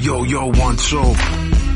Yo, 0.00 0.24
yo, 0.24 0.46
one, 0.46 0.76
two. 0.76 1.14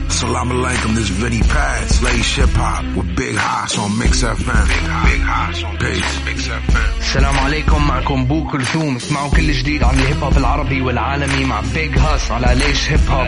Salam 0.09 0.49
alaikum, 0.51 0.95
this 0.95 1.09
Vinny 1.09 1.41
Pad, 1.41 1.89
Slash 1.89 2.37
Hip 2.37 2.49
Hop 2.51 2.85
with 2.97 3.15
Big 3.17 3.37
Hoss 3.37 3.79
on 3.79 3.97
Mix 3.99 4.23
FM. 4.23 4.67
Big 5.05 5.21
Hoss 5.21 5.63
on 5.65 5.77
Peace. 5.79 6.25
Mix 6.25 6.49
FM. 6.49 6.99
السلام 7.01 7.39
عليكم 7.39 7.87
معكم 7.89 8.25
بو 8.25 8.49
كلثوم 8.51 8.97
اسمعوا 8.97 9.31
كل 9.31 9.53
جديد 9.53 9.83
عن 9.83 9.95
الهيب 9.99 10.23
هوب 10.25 10.37
العربي 10.39 10.81
والعالمي 10.81 11.45
مع 11.45 11.61
بيج 11.75 11.99
هاس 11.99 12.31
على 12.31 12.55
ليش 12.55 12.91
هيب 12.91 13.01
هوب 13.11 13.27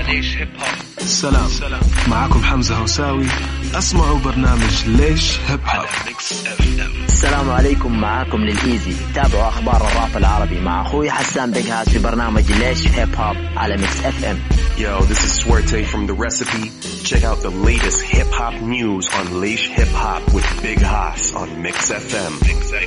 سلام 1.06 1.50
معكم 2.08 2.44
حمزة 2.44 2.76
هوساوي 2.76 3.26
اسمعوا 3.76 4.20
برنامج 4.20 4.84
ليش 4.88 5.40
هيب 5.48 5.60
هوب 5.68 5.86
السلام 7.08 7.50
عليكم 7.50 8.00
معاكم 8.02 8.38
Lil 8.38 8.59
Eazy. 8.59 8.94
تابعوا 9.16 9.48
أخبار 9.48 9.88
الراب 9.88 10.18
العربي 10.18 10.60
مع 10.60 10.82
أخوي 10.82 11.12
حسان 11.12 11.52
Big 11.52 11.68
Hass 11.70 11.90
في 11.90 12.00
برنامج 12.00 12.52
ليش 12.52 12.88
هيب 12.88 13.16
هوب 13.16 13.36
على 13.58 13.78
Mix 13.78 14.06
FM 14.06 14.40
Yo, 14.78 15.00
this 15.12 15.22
is 15.28 15.32
Suerte 15.42 15.86
from 15.92 16.06
The 16.06 16.16
Recipe. 16.26 16.66
Check 17.10 17.24
out 17.30 17.40
the 17.48 17.54
latest 17.70 18.02
hip 18.02 18.28
hop 18.40 18.56
news 18.76 19.06
on 19.18 19.26
Leish 19.42 19.66
Hip 19.78 19.88
Hop 20.04 20.22
with 20.36 20.48
Big 20.62 20.80
Haas 20.82 21.34
on 21.34 21.50
Mix 21.64 21.78
FM. 21.92 22.34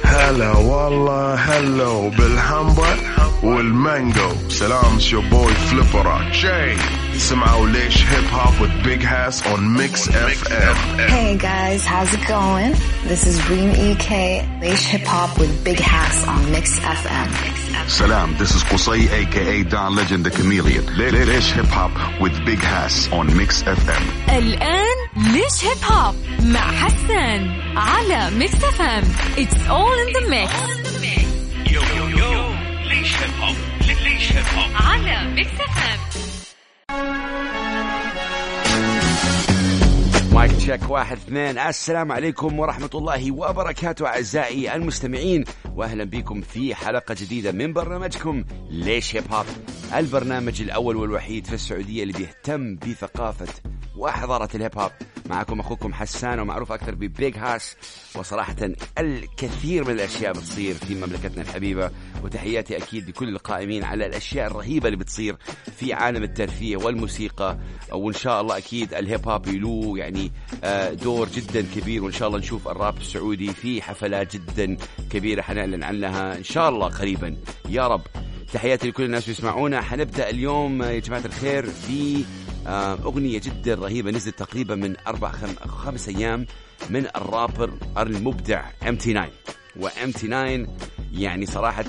هلا 0.04 0.52
والله 0.56 1.34
هلو 1.34 2.10
بالهامبر 2.10 2.96
والمانجو 3.42 4.30
سلام 4.48 4.98
your 5.00 5.22
boy 5.32 5.52
فليبرا 5.52 6.30
جاي 6.32 6.76
سمعوا 7.17 7.67
ليش 7.67 8.03
هيب 8.05 8.23
هوب 8.33 8.53
with 8.59 8.83
Big 8.87 9.01
Hoss 9.03 9.41
on 9.53 9.61
Mix 9.79 10.07
FM. 10.07 10.75
Hey 11.15 11.31
guys, 11.37 11.81
how's 11.85 12.11
it 12.17 12.25
going? 12.27 12.71
This 13.11 13.25
is 13.31 13.35
Reem 13.49 13.69
EK, 13.87 14.09
Leish 14.61 14.85
Hip 14.93 15.05
Hop 15.13 15.31
with 15.39 15.53
Big 15.63 15.79
Hass 15.79 16.27
on 16.27 16.41
Mix 16.51 16.79
FM. 16.79 17.29
Salam, 17.87 18.29
this 18.41 18.51
is 18.57 18.63
Qusay 18.69 19.01
aka 19.19 19.63
Don 19.63 19.95
Legend 19.95 20.25
the 20.25 20.31
Chameleon. 20.37 20.85
Lish 20.97 21.51
Hip 21.57 21.65
Hop 21.77 21.93
with 22.21 22.35
Big 22.45 22.59
Hass 22.59 22.95
on 23.11 23.25
Mix 23.39 23.51
FM. 23.63 24.03
الآن 24.29 24.97
ليش 25.33 25.65
هيب 25.65 25.77
هوب 25.91 26.15
مع 26.43 26.71
حسان 26.71 27.51
على 27.77 28.31
ميكس 28.37 28.63
اف 28.63 28.81
ام 28.81 29.03
It's 29.37 29.57
all 29.69 29.93
in 30.03 30.09
the 30.17 30.29
mix 30.29 30.51
Yo, 31.73 31.81
yo, 31.97 32.07
yo, 32.21 32.31
Leish 32.89 33.15
Hip 33.21 33.33
Hop. 33.41 33.55
Leish 34.05 34.27
Hip 34.35 34.45
Hop. 34.55 34.81
على 34.87 35.33
ميكس 35.35 35.51
اف 35.59 36.26
مايك 40.38 40.52
تشيك 40.52 40.90
واحد 40.90 41.16
اثنين. 41.16 41.58
السلام 41.58 42.12
عليكم 42.12 42.58
ورحمة 42.58 42.90
الله 42.94 43.32
وبركاته 43.32 44.06
أعزائي 44.06 44.74
المستمعين. 44.74 45.44
وأهلا 45.74 46.04
بكم 46.04 46.40
في 46.40 46.74
حلقة 46.74 47.14
جديدة 47.18 47.52
من 47.52 47.72
برنامجكم 47.72 48.44
ليش 48.70 49.16
هيب 49.16 49.32
هوب 49.32 49.46
البرنامج 49.96 50.62
الأول 50.62 50.96
والوحيد 50.96 51.46
في 51.46 51.52
السعودية 51.52 52.02
اللي 52.02 52.12
بيهتم 52.12 52.76
بثقافة 52.76 53.46
وحضارة 53.96 54.48
الهيب 54.54 54.78
هوب 54.78 54.90
معكم 55.28 55.60
أخوكم 55.60 55.94
حسان 55.94 56.40
ومعروف 56.40 56.72
أكثر 56.72 56.94
ب 56.94 57.05
Big 57.05 57.36
Hass 57.38 57.76
وصراحة 58.14 58.56
الكثير 58.98 59.84
من 59.84 59.90
الأشياء 59.90 60.32
بتصير 60.32 60.74
في 60.74 60.94
مملكتنا 60.94 61.42
الحبيبة 61.42 61.90
وتحياتي 62.24 62.76
أكيد 62.76 63.08
لكل 63.08 63.28
القائمين 63.28 63.84
على 63.84 64.06
الأشياء 64.06 64.46
الرهيبة 64.46 64.86
اللي 64.86 64.96
بتصير 64.98 65.36
في 65.76 65.92
عالم 65.92 66.22
الترفيه 66.22 66.76
والموسيقى 66.76 67.58
وإن 67.92 68.12
شاء 68.14 68.40
الله 68.40 68.56
أكيد 68.58 68.94
الهيب 68.94 69.28
هوب 69.28 69.48
له 69.48 69.98
يعني 69.98 70.32
آه، 70.64 70.92
دور 70.92 71.28
جدا 71.28 71.64
كبير 71.76 72.04
وإن 72.04 72.12
شاء 72.12 72.28
الله 72.28 72.38
نشوف 72.38 72.68
الراب 72.68 72.96
السعودي 72.96 73.52
في 73.52 73.82
حفلات 73.82 74.36
جدا 74.36 74.76
كبيرة 75.10 75.42
حنعلن 75.42 75.82
عنها 75.82 76.38
إن 76.38 76.44
شاء 76.44 76.68
الله 76.68 76.88
قريبا. 76.88 77.36
يا 77.68 77.88
رب. 77.88 78.02
تحياتي 78.52 78.88
لكل 78.88 79.02
الناس 79.04 79.28
يسمعونا. 79.28 79.80
حنبدأ 79.80 80.30
اليوم 80.30 80.82
يا 80.82 80.98
جماعة 80.98 81.22
الخير 81.24 81.66
في 81.66 82.24
أغنية 83.04 83.40
جدا 83.40 83.74
رهيبة 83.74 84.10
نزلت 84.10 84.38
تقريبا 84.38 84.74
من 84.74 84.96
أربع 85.06 85.32
خم... 85.32 85.54
خمس 85.68 86.08
أيام 86.08 86.46
من 86.90 87.06
الرابر 87.16 87.72
المبدع 87.98 88.64
MT9 88.88 89.12
و 89.12 89.30
MT9 89.76 90.66
يعني 91.12 91.46
صراحة 91.46 91.84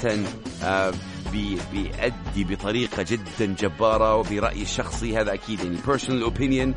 آه، 0.63 0.93
بي 1.31 1.57
بيأدي 1.71 2.43
بطريقة 2.43 3.05
جدا 3.09 3.55
جبارة 3.59 4.15
وبرأيي 4.15 4.61
الشخصي 4.61 5.17
هذا 5.17 5.33
أكيد 5.33 5.59
يعني 5.59 5.77
personal 5.77 6.31
opinion. 6.31 6.75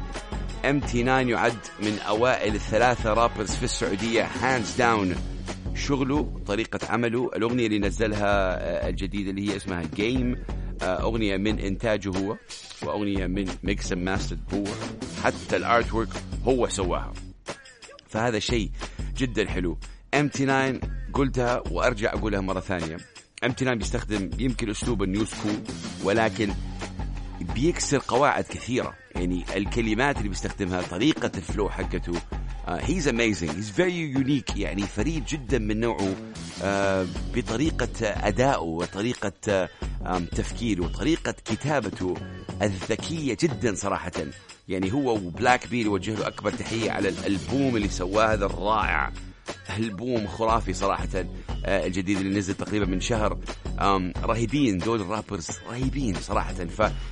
MT9 0.66 1.20
يعد 1.20 1.58
من 1.82 1.98
أوائل 1.98 2.54
الثلاثة 2.54 3.12
rappers 3.12 3.50
في 3.50 3.64
السعودية 3.64 4.28
hands 4.42 4.78
down. 4.78 5.31
شغله 5.74 6.40
طريقة 6.46 6.78
عمله 6.88 7.30
الأغنية 7.36 7.66
اللي 7.66 7.78
نزلها 7.78 8.26
آه، 8.26 8.88
الجديدة 8.88 9.30
اللي 9.30 9.50
هي 9.50 9.56
اسمها 9.56 9.82
Game 9.96 10.36
أغنية 10.82 11.36
من 11.36 11.58
إنتاجه 11.58 12.08
هو 12.08 12.36
وأغنية 12.82 13.26
من 13.26 13.48
mix 13.62 13.92
master 13.92 14.36
هو. 14.54 14.64
حتى 15.24 15.56
ال 15.56 15.92
artwork 15.92 16.08
هو 16.46 16.68
سواها. 16.68 17.12
فهذا 18.08 18.38
شيء 18.38 18.70
جدا 19.16 19.48
حلو. 19.48 19.78
MT9 20.14 20.80
قلتها 21.12 21.62
وأرجع 21.70 22.12
أقولها 22.12 22.40
مرة 22.40 22.60
ثانية. 22.60 22.96
MT9 23.44 23.74
بيستخدم 23.74 24.30
يمكن 24.38 24.70
أسلوب 24.70 25.02
ال 25.02 25.08
new 25.08 25.24
school 25.24 25.54
ولكن 26.04 26.52
بيكسر 27.54 28.02
قواعد 28.08 28.44
كثيرة. 28.44 28.94
يعني 29.14 29.44
الكلمات 29.56 30.16
اللي 30.18 30.28
بيستخدمها 30.28 30.82
طريقة 30.82 31.30
ال 31.36 31.43
flow 31.43 31.70
حقته 31.70 32.12
he's 32.66 33.08
amazing 33.08 33.50
he's 33.50 33.70
very 33.70 34.10
unique 34.10 34.56
يعني 34.56 34.82
فريد 34.82 35.24
جدا 35.24 35.58
من 35.58 35.80
نوعه 35.80 36.14
آه، 36.62 37.06
بطريقة 37.34 37.88
ادائه 38.02 38.58
وطريقة 38.58 39.32
آه، 39.48 40.18
تفكيره 40.18 40.82
وطريقه 40.82 41.32
كتابته 41.44 42.14
الذكية 42.62 43.36
جدا 43.40 43.74
صراحة. 43.74 44.12
يعني 44.68 44.92
هو 44.92 45.14
و 45.14 45.23
Black 45.23 45.68
Bear 45.68 45.86
يوجه 45.86 46.14
له 46.14 46.26
أكبر 46.26 46.50
تحية 46.50 46.90
على 46.90 47.08
الألبوم 47.08 47.76
اللي 47.76 47.88
سواه 47.88 48.32
هذا 48.32 48.46
الرائع. 48.46 49.12
البوم 49.78 50.26
خرافي 50.26 50.72
صراحة 50.72 51.08
آه، 51.64 51.86
الجديد 51.86 52.18
اللي 52.18 52.38
نزل 52.38 52.54
تقريبا 52.54 52.86
من 52.86 53.00
شهر. 53.00 53.38
رهيبين 54.24 54.78
دول 54.78 55.00
ال 55.00 55.06
rappers 55.06 55.48
رهيبين 55.70 56.14
صراحة. 56.14 56.54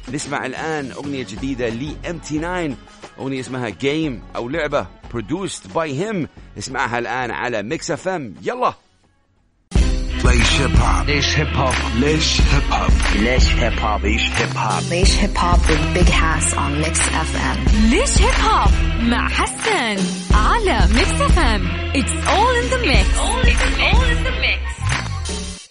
فنسمع 0.08 0.46
الآن 0.46 0.90
أغنية 0.92 1.24
جديدة 1.24 1.69
ل 1.69 1.96
MT9 2.04 2.74
أغنية 3.19 3.40
اسمها 3.40 3.69
Game 3.69 4.22
أو 4.36 4.48
لعبة 4.48 4.86
produced 5.12 5.66
by 5.74 5.88
him. 6.02 6.26
اسمعها 6.58 6.98
الآن 6.98 7.30
على 7.30 7.62
Mix 7.62 7.91
FM 7.91 8.34
يلا. 8.42 8.74
ليش 10.22 10.53
hip 10.58 10.76
hop. 10.78 11.06
ليش 11.06 11.38
هيب 11.38 11.56
هوب 11.56 11.74
ليش 11.96 12.40
هيب 12.40 12.72
هوب 12.72 12.90
ليش 13.16 13.46
هيب 13.54 13.78
هوب 13.78 14.00
ليش 14.00 14.28
Hip 14.38 14.54
Hop. 14.56 14.82
ليش 14.92 15.14
Hip 15.22 15.36
Hop 15.42 15.60
with 15.70 15.94
Big 15.94 16.08
Hass 16.08 16.54
on 16.54 16.80
Mix 16.82 16.98
FM. 17.00 17.74
ليش 17.90 18.22
هيب 18.22 18.34
هوب 18.44 18.70
مع 19.02 19.28
حسان 19.28 19.96
It's 22.03 22.27
all 22.28 22.55
in 22.56 22.71
the 22.71 22.78
mix. 22.78 23.19
All 23.19 23.41
in 23.41 23.44
the 23.44 23.77
mix. 23.77 23.94
All 23.94 24.05
in 24.05 24.25
the 24.25 24.31
mix. 24.41 25.69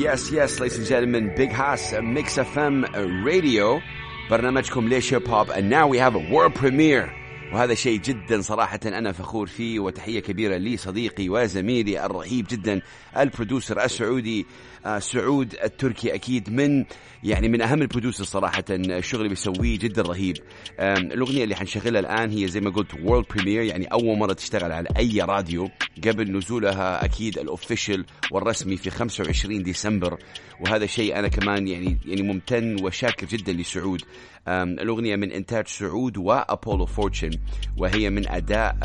Yes, 0.00 0.30
yes, 0.30 0.58
ladies 0.60 0.78
and 0.78 0.86
gentlemen, 0.86 1.34
Big 1.36 1.52
Hass 1.52 1.92
uh, 1.92 2.00
Mix 2.00 2.38
FM 2.38 2.88
uh, 2.96 3.02
Radio, 3.22 3.82
برنامجكم 4.30 4.70
ليش 4.70 5.22
هيب 5.26 5.36
هوب, 5.36 5.50
and 5.50 5.68
now 5.68 5.88
we 5.88 5.98
have 5.98 6.14
a 6.14 6.30
world 6.32 6.54
premiere. 6.54 7.12
وهذا 7.52 7.74
شيء 7.74 8.00
جدا 8.00 8.40
صراحة 8.40 8.80
أنا 8.86 9.12
فخور 9.12 9.46
فيه 9.46 9.80
وتحية 9.80 10.20
كبيرة 10.20 10.56
لي 10.56 10.76
صديقي 10.76 11.28
وزميلي 11.28 12.06
الرهيب 12.06 12.46
جدا 12.50 12.80
ال 13.16 13.24
producer 13.24 13.84
السعودي 13.84 14.46
آه، 14.86 14.98
سعود 14.98 15.54
التركي 15.64 16.14
أكيد 16.14 16.50
من 16.50 16.84
يعني 17.24 17.48
من 17.48 17.60
أهم 17.62 17.82
ال 17.82 17.87
producer 17.87 18.24
صراحة 18.24 18.64
الشغل 18.70 19.20
اللي 19.20 19.28
بيسويه 19.28 19.78
جدا 19.78 20.02
رهيب. 20.02 20.36
الأغنية 20.80 21.44
اللي 21.44 21.56
حنشغلها 21.56 22.00
الآن 22.00 22.30
هي 22.30 22.48
زي 22.48 22.60
ما 22.60 22.70
قلت 22.70 22.94
world 23.04 23.26
premiere 23.34 23.62
يعني 23.62 23.86
أول 23.86 24.18
مرة 24.18 24.32
تشتغل 24.32 24.72
على 24.72 24.88
أي 24.98 25.20
راديو. 25.20 25.68
قبل 26.06 26.32
نزولها 26.36 27.04
أكيد 27.04 27.38
ال 27.38 27.45
official 27.45 28.04
والرسمي 28.32 28.76
في 28.76 28.90
25 28.90 29.62
ديسمبر 29.62 30.18
وهذا 30.60 30.86
شيء 30.86 31.18
أنا 31.18 31.28
كمان 31.28 31.68
يعني 31.68 31.98
يعني 32.06 32.22
ممتن 32.22 32.84
وشاكر 32.84 33.26
جدا 33.26 33.52
لسعود. 33.52 34.02
الأغنية 34.50 35.16
من 35.16 35.32
إنتاج 35.32 35.66
سعود 35.68 36.16
وأبولو 36.16 36.86
فورتشن 36.86 37.30
وهي 37.76 38.10
من 38.10 38.28
أداء 38.28 38.76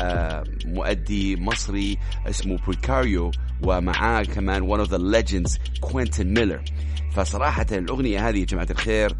مؤدي 0.66 1.36
مصري 1.36 1.98
اسمه 2.26 2.58
بريكاريو 2.66 3.30
ومعاه 3.62 4.22
كمان 4.22 4.76
one 4.76 4.86
of 4.86 4.90
the 4.90 4.98
legends 4.98 5.80
كوينتن 5.80 6.34
ميلر 6.34 6.64
فصراحة 7.12 7.66
الأغنية 7.72 8.28
هذه 8.28 8.40
يا 8.40 8.44
جماعة 8.44 8.68
الخير 8.70 9.16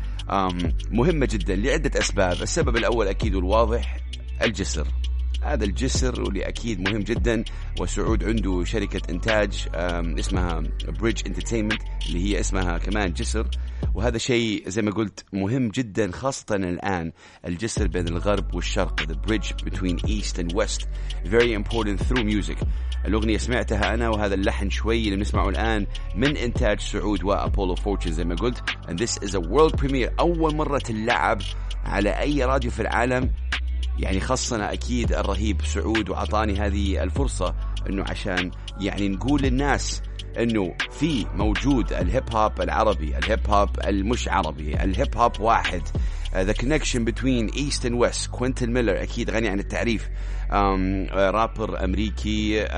مهمة 0.90 1.28
جدا 1.32 1.56
لعدة 1.56 2.00
أسباب. 2.00 2.42
السبب 2.42 2.76
الأول 2.76 3.08
أكيد 3.08 3.34
والواضح 3.34 3.96
الجسر. 4.42 4.88
هذا 5.46 5.64
الجسر 5.64 6.22
واللي 6.22 6.48
أكيد 6.48 6.88
مهم 6.88 7.00
جدا 7.00 7.44
وسعود 7.80 8.24
عنده 8.24 8.64
شركة 8.64 9.10
إنتاج 9.10 9.68
اسمها 10.18 10.62
Bridge 11.00 11.22
Entertainment 11.26 11.82
اللي 12.06 12.24
هي 12.24 12.40
اسمها 12.40 12.78
كمان 12.78 13.12
جسر. 13.12 13.48
وهذا 13.94 14.18
شيء 14.18 14.68
زي 14.68 14.82
ما 14.82 14.90
قلت 14.90 15.24
مهم 15.32 15.68
جدا 15.68 16.12
خاصة 16.12 16.56
الآن 16.56 17.12
الجسر 17.46 17.86
بين 17.86 18.08
الغرب 18.08 18.54
والشرق 18.54 19.00
the 19.00 19.14
bridge 19.30 19.54
between 19.64 19.98
east 20.08 20.38
and 20.38 20.52
west 20.52 20.86
very 21.24 21.52
important 21.52 22.00
through 22.00 22.24
music. 22.24 22.64
الأغنية 23.06 23.38
سمعتها 23.38 23.94
أنا 23.94 24.08
وهذا 24.08 24.34
اللحن 24.34 24.70
شوي 24.70 25.04
اللي 25.04 25.16
بنسمعه 25.16 25.48
الآن 25.48 25.86
من 26.16 26.36
إنتاج 26.36 26.80
سعود 26.80 27.24
وأبولو 27.24 27.74
فورتشن 27.74 28.12
زي 28.12 28.24
ما 28.24 28.34
قلت. 28.34 28.58
And 28.88 28.98
this 28.98 29.28
is 29.28 29.34
a 29.34 29.40
world 29.40 29.80
premiere 29.80 30.10
أول 30.20 30.54
مرة 30.54 30.78
تلعب 30.78 31.42
على 31.84 32.10
أي 32.10 32.44
راديو 32.44 32.70
في 32.70 32.82
العالم. 32.82 33.30
يعني 33.98 34.20
خصنا 34.20 34.72
أكيد 34.72 35.12
الرهيب 35.12 35.60
سعود 35.64 36.08
وعطاني 36.10 36.54
هذه 36.60 37.02
الفرصة 37.02 37.54
إنه 37.88 38.04
عشان 38.08 38.50
يعني 38.80 39.08
نقول 39.08 39.42
للناس 39.42 40.02
إنه 40.38 40.74
في 40.90 41.26
موجود 41.34 41.92
ال 41.92 42.03
hip 42.03 42.36
hop 42.36 42.60
العربي 42.60 43.18
ال 43.18 43.26
hip 43.26 43.50
hop 43.50 43.70
المش 43.86 44.28
عربي 44.28 44.82
ال 44.84 44.92
hip 44.92 45.16
hop 45.16 45.40
واحد. 45.40 45.82
The 46.36 46.52
connection 46.52 47.04
between 47.04 47.48
east 47.48 47.86
and 47.86 47.94
west 47.94 48.30
كوينتن 48.30 48.72
ميلر 48.72 49.02
أكيد 49.02 49.30
غني 49.30 49.48
عن 49.48 49.58
التعريف. 49.58 50.08
رابر 50.51 51.83
امريكي 51.83 52.65
um, 52.65 52.71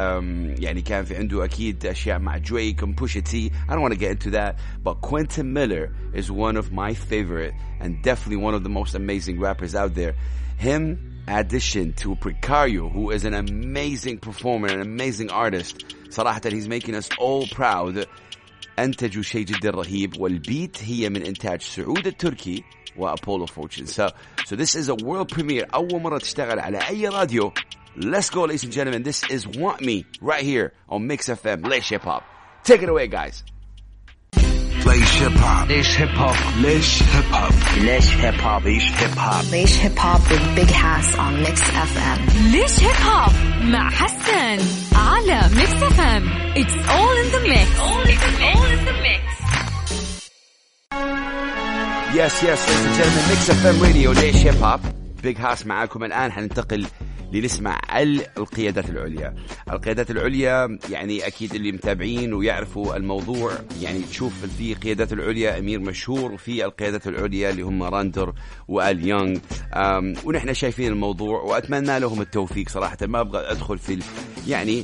يعني 0.62 0.82
كان 0.82 1.06
في 1.06 1.16
عنده 1.16 1.46
اكيد 1.46 1.86
اشياء 1.86 2.20
مع 2.20 2.38
دريك 2.38 2.84
and 2.84 2.96
Pusha 2.96 3.22
T 3.22 3.52
I 3.68 3.74
don't 3.74 3.82
want 3.82 3.94
to 3.94 4.00
get 4.00 4.12
into 4.12 4.32
that 4.32 4.60
but 4.84 5.02
Quentin 5.02 5.54
Miller 5.54 5.92
is 6.14 6.32
one 6.32 6.58
of 6.58 6.72
my 6.72 6.94
favorite 6.94 7.54
and 7.80 8.02
definitely 8.04 8.38
one 8.38 8.54
of 8.54 8.64
the 8.64 8.70
most 8.70 8.96
amazing 8.96 9.40
rappers 9.40 9.74
out 9.76 9.96
there 9.96 10.16
him 10.58 11.24
addition 11.28 11.94
to 11.94 12.16
Precario 12.16 12.92
who 12.92 13.12
is 13.12 13.26
an 13.26 13.34
amazing 13.34 14.20
performer 14.20 14.68
an 14.68 14.82
amazing 14.82 15.30
artist 15.32 15.86
صراحة 16.10 16.42
he's 16.52 16.68
making 16.68 16.96
us 16.96 17.10
all 17.18 17.48
proud 17.48 18.06
انتجوا 18.80 19.24
شيء 19.24 19.46
جدا 19.46 19.70
رهيب 19.70 20.22
والبيت 20.22 20.84
هي 20.84 21.10
من 21.10 21.22
انتاج 21.22 21.62
سعود 21.62 22.08
التركي 22.08 22.64
وابولو 22.98 23.46
فورتشن 23.46 23.86
so, 23.86 24.12
so 24.46 24.56
this 24.56 24.76
is 24.76 24.90
a 24.90 24.96
world 25.06 25.36
premiere 25.36 25.74
اول 25.74 26.02
مرة 26.02 26.18
تشتغل 26.18 26.60
على 26.60 26.78
اي 26.90 27.08
راديو 27.08 27.54
let's 28.00 28.30
go 28.30 28.48
ladies 28.48 28.64
and 28.64 28.72
gentlemen 28.72 29.04
this 29.04 29.24
is 29.30 29.48
Want 29.48 29.82
Me 29.82 30.06
right 30.22 30.44
here 30.44 30.72
on 30.90 31.08
Mix 31.08 31.30
FM 31.30 31.68
ليش 31.68 31.94
hip 31.94 32.04
hop 32.04 32.24
take 32.68 32.82
it 32.82 32.90
away 32.90 33.08
guys 33.08 33.44
ليش 34.88 35.22
هيب 35.22 35.38
هوب 35.38 35.68
ليش 35.68 36.00
هيب 36.02 36.10
هوب 36.10 36.36
ليش 36.58 37.04
هيب 37.04 37.34
هوب 37.34 37.54
ليش 37.78 38.08
هيب 38.16 38.40
هوب 38.40 38.62
Leish 38.64 38.90
Hip 39.02 39.18
Hop. 39.18 39.44
Leish 39.54 39.76
Hip 39.84 39.98
Hop 39.98 40.22
with 40.32 40.56
Big 40.56 40.72
Hass 40.82 41.08
on 41.16 41.34
Mix 41.44 41.62
FM. 41.94 42.20
ليش 42.52 42.84
هيب 42.84 42.96
هوب 43.06 43.32
مع 43.64 43.90
حسن 43.90 44.66
على 44.96 45.42
ميكس 45.56 45.84
اف 45.84 46.00
ام 46.00 46.30
اتس 46.58 46.90
اول 46.90 47.18
ان 47.18 47.26
ذا 47.32 47.40
ميكس 47.40 47.80
all 47.80 48.06
in 48.08 48.20
the 48.20 48.40
mix 48.40 48.77
Yes, 52.15 52.43
ladies 52.43 52.65
and 52.87 52.95
gentlemen, 52.97 53.25
Mix 53.31 53.49
FM 53.51 53.77
Radio 53.83 54.11
ليش 54.21 54.37
هيب 54.37 54.55
هوب 54.63 54.81
بيج 55.23 55.37
هاس 55.39 55.67
معاكم 55.67 56.05
الآن. 56.05 56.33
حننتقل 56.33 56.87
لنسمع 57.33 57.81
ال- 57.99 58.27
القيادات 58.39 58.91
العليا. 58.91 59.35
القيادات 59.73 60.11
العليا 60.11 60.79
يعني 60.91 61.27
أكيد 61.27 61.55
اللي 61.55 61.73
متابعين 61.73 62.33
ويعرفوا 62.35 62.97
الموضوع. 62.97 63.53
يعني 63.83 63.99
تشوف 64.03 64.33
في 64.59 64.75
قيادات 64.75 65.13
العليا 65.13 65.59
أمير 65.59 65.81
مشهور 65.81 66.33
وفي 66.33 66.65
القيادات 66.65 67.07
العليا 67.07 67.51
اللي 67.51 67.63
هم 67.63 67.83
راندر 67.83 68.33
وآل 68.69 69.07
يونغ. 69.09 69.39
ونحن 70.25 70.55
شايفين 70.55 70.93
الموضوع 70.93 71.41
وأتمنى 71.43 71.99
لهم 71.99 72.21
التوفيق 72.21 72.69
صراحة. 72.69 72.99
ما 73.03 73.21
أبغى 73.21 73.51
أدخل 73.51 73.79
في 73.79 73.99
يعني 74.49 74.83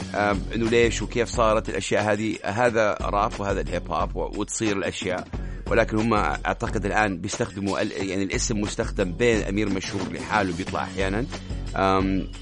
إنه 0.55 0.71
ليش 0.71 1.03
وكيف 1.03 1.29
صارت 1.29 1.69
الأشياء 1.69 2.13
هذه 2.13 2.37
هذا 2.45 2.97
راب 3.01 3.33
وهذا 3.39 3.61
ال 3.61 3.68
hip 3.68 3.91
hop 3.91 4.17
وتصير 4.39 4.77
الأشياء. 4.77 5.29
ولكن 5.67 5.99
هم 5.99 6.15
أعتقد 6.15 6.87
الآن 6.87 7.19
بيستخدموا 7.21 7.81
يعني 7.81 8.23
الاسم 8.23 8.61
مستخدم 8.61 9.13
بين 9.13 9.43
امير 9.43 9.69
مشهور 9.69 10.13
لحاله 10.13 10.57
بيطلع 10.57 10.83
أحيانا. 10.83 11.27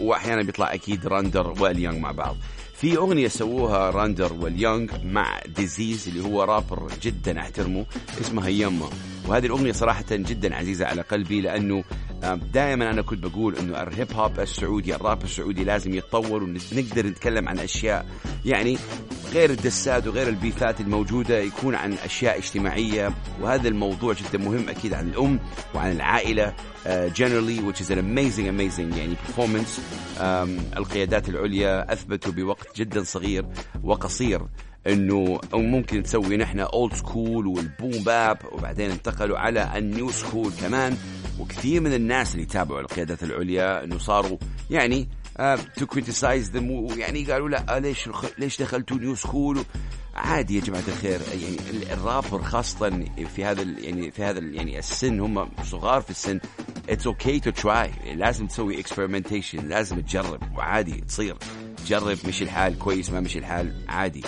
وأحيانا 0.00 0.42
بيطلع 0.42 0.74
أكيد 0.74 1.06
راندر 1.06 1.54
واليونغ 1.60 1.98
مع 1.98 2.12
بعض. 2.12 2.36
في 2.76 2.96
أغنية 2.96 3.28
سووها 3.28 3.90
راندر 3.90 4.32
واليونغ 4.32 5.04
مع 5.04 5.40
ديزيز 5.56 6.08
اللي 6.08 6.24
هو 6.24 6.42
رابر 6.44 6.88
جدا 7.02 7.38
أحترمه 7.40 7.86
اسمها 8.20 8.48
يما 8.48 8.88
وهذه 9.28 9.46
الأغنية 9.46 9.72
صراحة 9.72 10.04
جدا 10.10 10.54
عزيزة 10.56 10.86
على 10.86 11.02
قلبي 11.02 11.40
لأنه 11.40 11.84
دائما 12.52 12.90
أنا 12.90 13.02
كنت 13.02 13.26
بقول 13.26 13.56
إنه 13.56 13.82
ال 13.82 13.90
hip 13.90 14.12
hop 14.12 14.40
السعودي 14.40 14.94
الراب 14.94 15.22
السعودي 15.22 15.64
لازم 15.64 15.94
يتطور 15.94 16.42
ونقدر 16.42 17.06
نتكلم 17.06 17.48
عن 17.48 17.58
أشياء 17.58 18.06
يعني 18.44 18.78
غير 19.32 19.50
ال 19.50 19.57
disses 19.57 19.99
ات 19.99 20.06
وغير 20.06 20.28
ال 20.28 20.37
beef 20.37 20.72
ات 20.72 20.80
الموجودة 20.80 21.38
يكون 21.38 21.74
عن 21.74 21.92
أشياء 21.92 22.38
اجتماعية. 22.38 23.10
وهذا 23.40 23.68
الموضوع 23.68 24.12
جدا 24.14 24.38
مهم 24.38 24.68
أكيد 24.68 24.94
عن 24.94 25.08
الأم 25.08 25.40
وعن 25.74 25.92
العائلة 25.92 26.52
uh, 26.84 26.88
generally 27.14 27.60
which 27.60 27.80
is 27.80 27.90
an 27.90 27.98
amazing 27.98 28.48
amazing 28.48 28.98
يعني 28.98 29.16
performance. 29.16 29.80
um, 30.18 30.76
القيادات 30.76 31.28
العليا 31.28 31.92
أثبتوا 31.92 32.32
بوقت 32.32 32.76
جدا 32.76 33.02
صغير 33.02 33.46
وقصير. 33.82 34.42
إنه 34.86 35.40
أو 35.54 35.58
ممكن 35.62 36.00
نسوي 36.00 36.36
نحن 36.36 36.60
old 36.60 36.94
school 36.94 37.46
وال 37.46 37.61
boom 37.61 37.90
bap 38.04 38.38
وبعدين 38.52 38.90
انتقلوا 38.90 39.38
على 39.38 39.78
ال 39.78 39.86
new 39.86 40.10
school 40.10 40.52
كمان. 40.60 40.96
وكثير 41.38 41.80
من 41.80 41.94
الناس 41.94 42.34
اللي 42.34 42.46
تابعوا 42.46 42.80
القيادات 42.80 43.22
العليا 43.22 43.84
إنه 43.84 43.98
صاروا 43.98 44.38
يعني 44.70 45.08
to 45.76 45.86
criticize 45.86 46.50
them 46.50 46.70
ويعني 46.70 47.24
قالوا 47.24 47.48
لا 47.48 47.76
آه، 47.76 47.78
ليش 47.78 48.08
ليش 48.38 48.62
دخلتوا 48.62 48.96
new 48.96 49.14
school 49.14 49.64
عادي 50.14 50.56
يا 50.56 50.60
جماعة 50.60 50.82
الخير 50.88 51.20
يعني 51.32 51.56
ال- 51.70 51.90
الرابر 51.92 52.42
خاصة 52.42 53.04
في 53.36 53.44
هذا 53.44 53.62
يعني 53.62 54.10
في 54.10 54.22
هذا 54.24 54.38
يعني 54.38 54.78
السن 54.78 55.20
هم 55.20 55.48
صغار 55.64 56.00
في 56.00 56.10
السن 56.10 56.40
It's 56.88 57.06
okay 57.06 57.40
to 57.40 57.50
try 57.50 57.90
لازم 58.14 58.46
تسوي 58.46 58.80
experimentation 58.80 59.68
لازم 59.68 60.00
تجرب 60.00 60.56
وعادي 60.56 61.00
تصير 61.00 61.36
جرب 61.86 62.18
مشي 62.28 62.44
الحال 62.44 62.78
كويس 62.78 63.10
ما 63.10 63.20
مشي 63.20 63.38
الحال 63.38 63.74
عادي. 63.88 64.22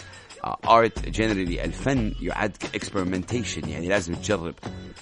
Art 0.68 1.08
generally 1.08 1.64
الفن 1.64 2.14
يعد 2.20 2.56
experimentation 2.74 3.68
يعني 3.68 3.88
لازم 3.88 4.14
تجرب. 4.14 4.54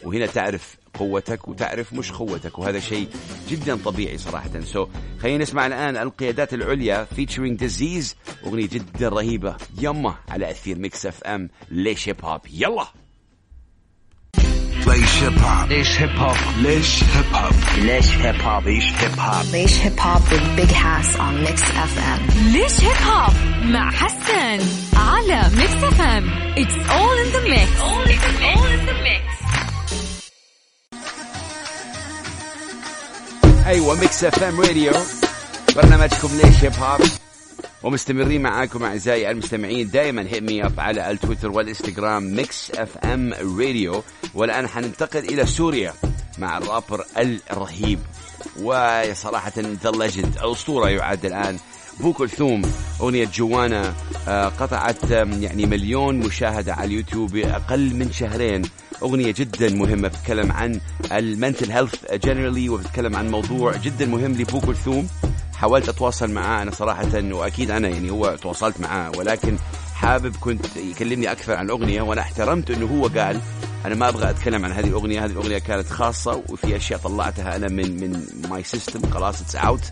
وهنا 0.02 0.26
تعرف 0.26 0.76
قوتك 0.94 1.48
وتعرف 1.48 1.92
مش 1.92 2.12
قوتك 2.12 2.58
وهذا 2.58 2.80
شيء 2.80 3.08
جدا 3.48 3.76
طبيعي 3.76 4.18
صراحة. 4.18 4.60
So 4.60 4.86
so, 4.86 4.88
خلينا 5.22 5.42
نسمع 5.42 5.66
الآن 5.66 5.96
القيادات 5.96 6.54
العليا 6.54 7.06
featuring 7.16 7.56
ديزيز 7.60 8.14
أغنية 8.46 8.68
جدا 8.68 9.08
رهيبة. 9.08 9.56
يما 9.78 10.14
على 10.28 10.50
أثير 10.50 10.78
Mix 10.78 11.06
FM 11.06 11.50
ليش 11.70 12.08
hip 12.08 12.24
hop 12.24 12.40
يلا! 12.50 13.01
ليش 14.86 15.22
hip 15.22 15.38
hop 15.38 15.68
ليش 15.68 16.00
hip 16.00 16.10
hop 16.18 16.36
ليش 16.58 17.02
hip 17.04 17.34
hop 17.34 17.54
ليش 17.78 18.08
hip 18.16 18.40
hop 18.40 18.62
Leish 18.64 18.90
Hip 19.00 19.18
Hop. 19.18 19.44
Leish 19.54 19.76
Hip 19.84 19.98
Hop 20.04 20.22
with 20.32 20.56
Big 20.56 20.70
Hass 20.70 21.16
on 21.16 21.34
Mix 21.44 21.62
FM. 21.62 22.20
ليش 22.52 22.80
hip 22.80 22.96
hop 23.08 23.32
مع 23.64 23.90
حسن 23.90 24.66
على 24.96 25.50
Mix 25.56 25.84
FM 25.84 26.30
it's 26.58 26.90
all 26.90 27.18
in 27.18 27.28
the 27.32 27.40
mix 27.48 27.80
all 27.80 28.08
in 28.08 28.88
the 28.88 28.96
mix. 29.06 29.46
أيوة 33.66 33.94
Mix 33.94 34.24
FM 34.24 34.60
Radio 34.60 34.92
برنامجكم 35.76 36.28
ليش 36.44 36.64
hip 36.64 36.72
hop 36.74 37.00
ومستمرين 37.82 38.42
معاكم 38.42 38.84
أعزائي 38.84 39.30
المستمعين 39.30 39.90
دائما 39.90 40.22
hit 40.22 40.42
me 40.42 40.66
up 40.66 40.80
على 40.80 41.10
التويتر 41.10 41.50
والإنستغرام 41.50 42.34
Mix 42.36 42.70
FM 42.70 43.32
Radio 43.32 44.02
والآن 44.34 44.68
حننتقل 44.68 45.18
إلى 45.18 45.46
سوريا 45.46 45.94
مع 46.38 46.58
الرابر 46.58 47.04
الرهيب. 47.50 47.98
وصراحة 48.62 49.52
the 49.58 49.90
legend 49.90 50.36
الأسطورة 50.36 50.88
يعد 50.88 51.24
الآن. 51.24 51.58
بو 52.00 52.12
كلثوم 52.12 52.62
أغنية 53.00 53.28
جوانا 53.34 53.94
آه، 54.28 54.48
قطعت 54.48 55.10
يعني 55.10 55.66
مليون 55.66 56.18
مشاهدة 56.18 56.74
على 56.74 56.84
اليوتيوب 56.84 57.32
باقل 57.32 57.94
من 57.94 58.12
شهرين. 58.12 58.62
أغنية 59.02 59.32
جدا 59.32 59.68
مهمة 59.74 60.08
بتتكلم 60.08 60.52
عن 60.52 60.80
ال 61.12 61.21
mental 61.21 61.72
health 61.72 61.94
generally 62.14 62.68
وبتتكلم 62.68 63.16
عن 63.16 63.30
موضوع 63.30 63.76
جدا 63.76 64.06
مهم 64.06 64.32
لبو 64.32 64.60
كلثوم. 64.60 65.08
حاولت 65.62 65.88
أتواصل 65.88 66.30
معاه 66.30 66.62
أنا 66.62 66.70
صراحة 66.70 67.08
وأكيد 67.14 67.70
أنا 67.70 67.88
يعني 67.88 68.10
هو 68.10 68.36
تواصلت 68.42 68.80
معاه 68.80 69.12
ولكن 69.18 69.56
حابب 69.94 70.36
كنت 70.36 70.76
يكلمني 70.76 71.32
أكثر 71.32 71.54
عن 71.54 71.64
الاغنيه 71.64 72.02
وأنا 72.02 72.20
احترمت 72.20 72.70
إنه 72.70 72.86
هو 72.86 73.06
قال 73.06 73.40
أنا 73.84 73.94
ما 73.94 74.08
أبغى 74.08 74.30
أتكلم 74.30 74.64
عن 74.64 74.72
هذه 74.72 74.88
الأغنية 74.88 75.24
هذه 75.24 75.30
الأغنية 75.30 75.58
كانت 75.58 75.88
خاصة 75.88 76.42
وفي 76.48 76.76
أشياء 76.76 77.00
طلعتها 77.00 77.56
أنا 77.56 77.68
من 77.68 78.00
من 78.00 78.26
my 78.50 78.62
system 78.62 79.10
خلاص 79.10 79.40
it's 79.40 79.56
out 79.56 79.84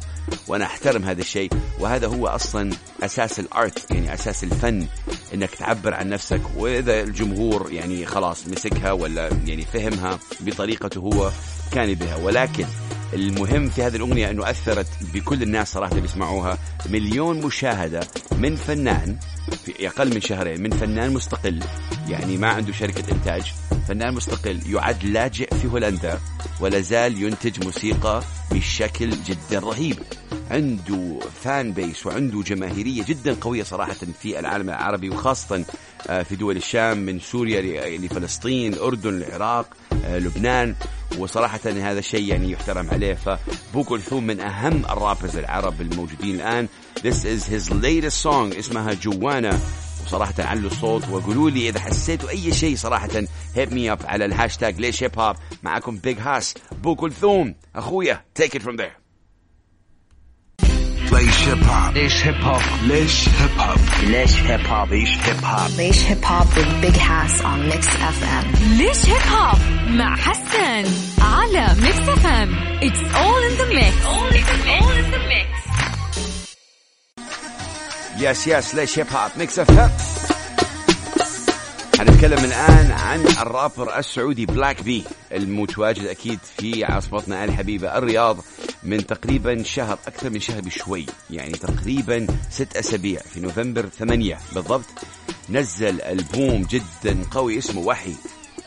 وأنا 0.48 0.64
أحترم 0.64 1.04
هذا 1.04 1.20
الشيء 1.20 1.50
وهذا 1.80 2.06
هو 2.06 2.26
أصلا 2.26 2.70
أساس 3.02 3.40
ال 3.40 3.53
art 3.53 3.90
يعني 3.90 4.14
أساس 4.14 4.44
الفن 4.44 4.86
إنك 5.34 5.50
تعبر 5.50 5.94
عن 5.94 6.08
نفسك 6.08 6.42
وإذا 6.56 7.00
الجمهور 7.00 7.72
يعني 7.72 8.06
خلاص 8.06 8.48
مسكها 8.48 8.92
ولا 8.92 9.30
يعني 9.46 9.62
فهمها 9.62 10.18
بطريقته 10.40 10.98
هو 10.98 11.30
كان 11.72 11.94
بها 11.94 12.16
ولكن 12.16 12.66
المهم 13.12 13.68
في 13.68 13.82
هذه 13.82 13.96
الأغنية 13.96 14.30
أنه 14.30 14.50
أثرت 14.50 14.86
بكل 15.14 15.42
الناس 15.42 15.72
صراحة 15.72 16.00
بيسمعوها 16.00 16.58
مليون 16.90 17.46
مشاهدة 17.46 18.00
من 18.38 18.56
فنان 18.56 19.16
في 19.50 19.88
أقل 19.88 20.14
من 20.14 20.20
شهرين 20.20 20.62
من 20.62 20.70
فنان 20.70 21.12
مستقل 21.12 21.60
يعني 22.08 22.36
ما 22.36 22.48
عنده 22.48 22.72
شركة 22.72 23.12
إنتاج. 23.12 23.52
فنان 23.88 24.14
مستقل 24.14 24.60
يعد 24.66 25.04
لاجئ 25.04 25.54
في 25.54 25.68
هولندا 25.68 26.20
ولا 26.60 26.80
زال 26.80 27.22
ينتج 27.22 27.64
موسيقى 27.64 28.22
بشكل 28.52 29.10
جدا 29.10 29.58
رهيب. 29.58 29.98
عنده 30.50 31.18
فان 31.42 31.72
بيس 31.72 32.06
وعنده 32.06 32.42
جماهيرية 32.42 33.04
جدا 33.04 33.36
قوية 33.40 33.62
صراحة 33.62 33.96
في 34.22 34.38
العالم 34.38 34.68
العربي 34.68 35.10
وخاصة 35.10 35.64
آه، 36.08 36.22
في 36.22 36.36
دول 36.36 36.56
الشام 36.56 36.98
من 36.98 37.20
سوريا 37.20 37.98
لفلسطين 37.98 38.72
الأردن 38.72 39.22
العراق 39.22 39.66
آه، 40.04 40.18
لبنان. 40.18 40.74
وصراحة 41.18 41.60
هذا 41.66 41.98
الشيء 41.98 42.24
يعني 42.24 42.50
يحترم 42.50 42.90
عليه. 42.90 43.14
فبو 43.14 43.84
كلثوم 43.84 44.26
من 44.26 44.40
أهم 44.40 44.84
ال 44.84 44.91
rappers 44.91 45.36
العرب 45.36 45.80
الموجودين 45.80 46.34
الآن. 46.34 46.68
This 47.00 47.24
is 47.24 47.46
his 47.46 47.70
latest 47.70 48.22
song 48.22 48.58
اسمها 48.58 48.94
جوانا 49.40 49.60
وصراحة 50.06 50.34
علوا 50.38 50.70
الصوت 50.70 51.08
وقولوا 51.08 51.50
لي 51.50 51.68
إذا 51.68 51.80
حسيتوا 51.80 52.30
أي 52.30 52.52
شيء 52.52 52.76
صراحة 52.76 53.08
hit 53.54 53.72
me 53.72 53.92
up 53.92 53.98
على 54.04 54.24
الهاشتاج 54.24 54.80
ليش 54.80 55.02
hip 55.02 55.18
hop 55.18 55.36
معكم 55.62 55.96
Big 55.96 56.18
Hass 56.18 56.54
بو 56.82 56.94
كلثوم. 56.94 57.54
أخويا 57.76 58.24
take 58.42 58.52
it 58.52 58.62
from 58.62 58.76
there. 58.76 59.00
ليش 61.12 61.48
hip 61.48 61.62
hop 61.64 61.94
ليش 61.94 62.26
hip 62.26 62.34
hop 62.34 62.62
ليش 62.82 63.28
hip 63.28 63.50
hop 63.58 63.78
ليش 64.04 64.34
hip 64.36 64.66
hop 64.66 64.88
Leish 64.88 65.16
Hip 65.26 65.42
Hop. 65.44 65.70
Leish 65.78 66.02
Hip 66.08 66.24
Hop 66.30 66.46
with 66.56 66.70
Big 66.82 66.96
Hass 66.96 67.40
on 67.42 67.68
Mix 67.70 67.86
FM. 68.16 68.44
ليش 68.78 69.06
hip 69.06 69.32
hop 69.32 69.58
مع 69.88 70.16
حسن 70.16 70.84
على 71.22 71.76
Mix 71.82 72.08
FM 72.08 72.54
it's 72.82 73.14
all 73.14 73.42
in 73.42 73.56
the 73.56 73.68
mix 73.68 74.04
all 74.06 74.34
in 74.34 74.44
the 74.46 74.58
mix. 74.58 75.99
Yes 78.18 78.46
yes 78.46 78.74
ليش 78.74 78.98
hip 78.98 79.06
hop 79.12 79.30
Mix 79.36 79.58
FM 79.58 79.90
حنتكلم 81.98 82.44
الآن 82.44 82.90
عن 82.90 83.20
الرابر 83.26 83.98
السعودي 83.98 84.46
Blak 84.46 84.82
B 84.82 85.04
المتواجد 85.32 86.04
أكيد 86.04 86.38
في 86.58 86.84
عاصمتنا 86.84 87.44
الحبيبة 87.44 87.98
الرياض 87.98 88.36
من 88.82 89.06
تقريبا 89.06 89.62
شهر 89.62 89.98
أكثر 90.06 90.30
من 90.30 90.40
شهر 90.40 90.60
بشوي 90.60 91.06
يعني 91.30 91.52
تقريبا 91.52 92.26
ست 92.50 92.76
أسابيع. 92.76 93.20
في 93.20 93.40
نوفمبر 93.40 93.88
ثمانية 93.98 94.38
بالضبط 94.54 94.84
نزل 95.48 96.00
ألبوم 96.02 96.62
جدا 96.62 97.18
قوي 97.30 97.58
اسمه 97.58 97.80
وحي. 97.80 98.14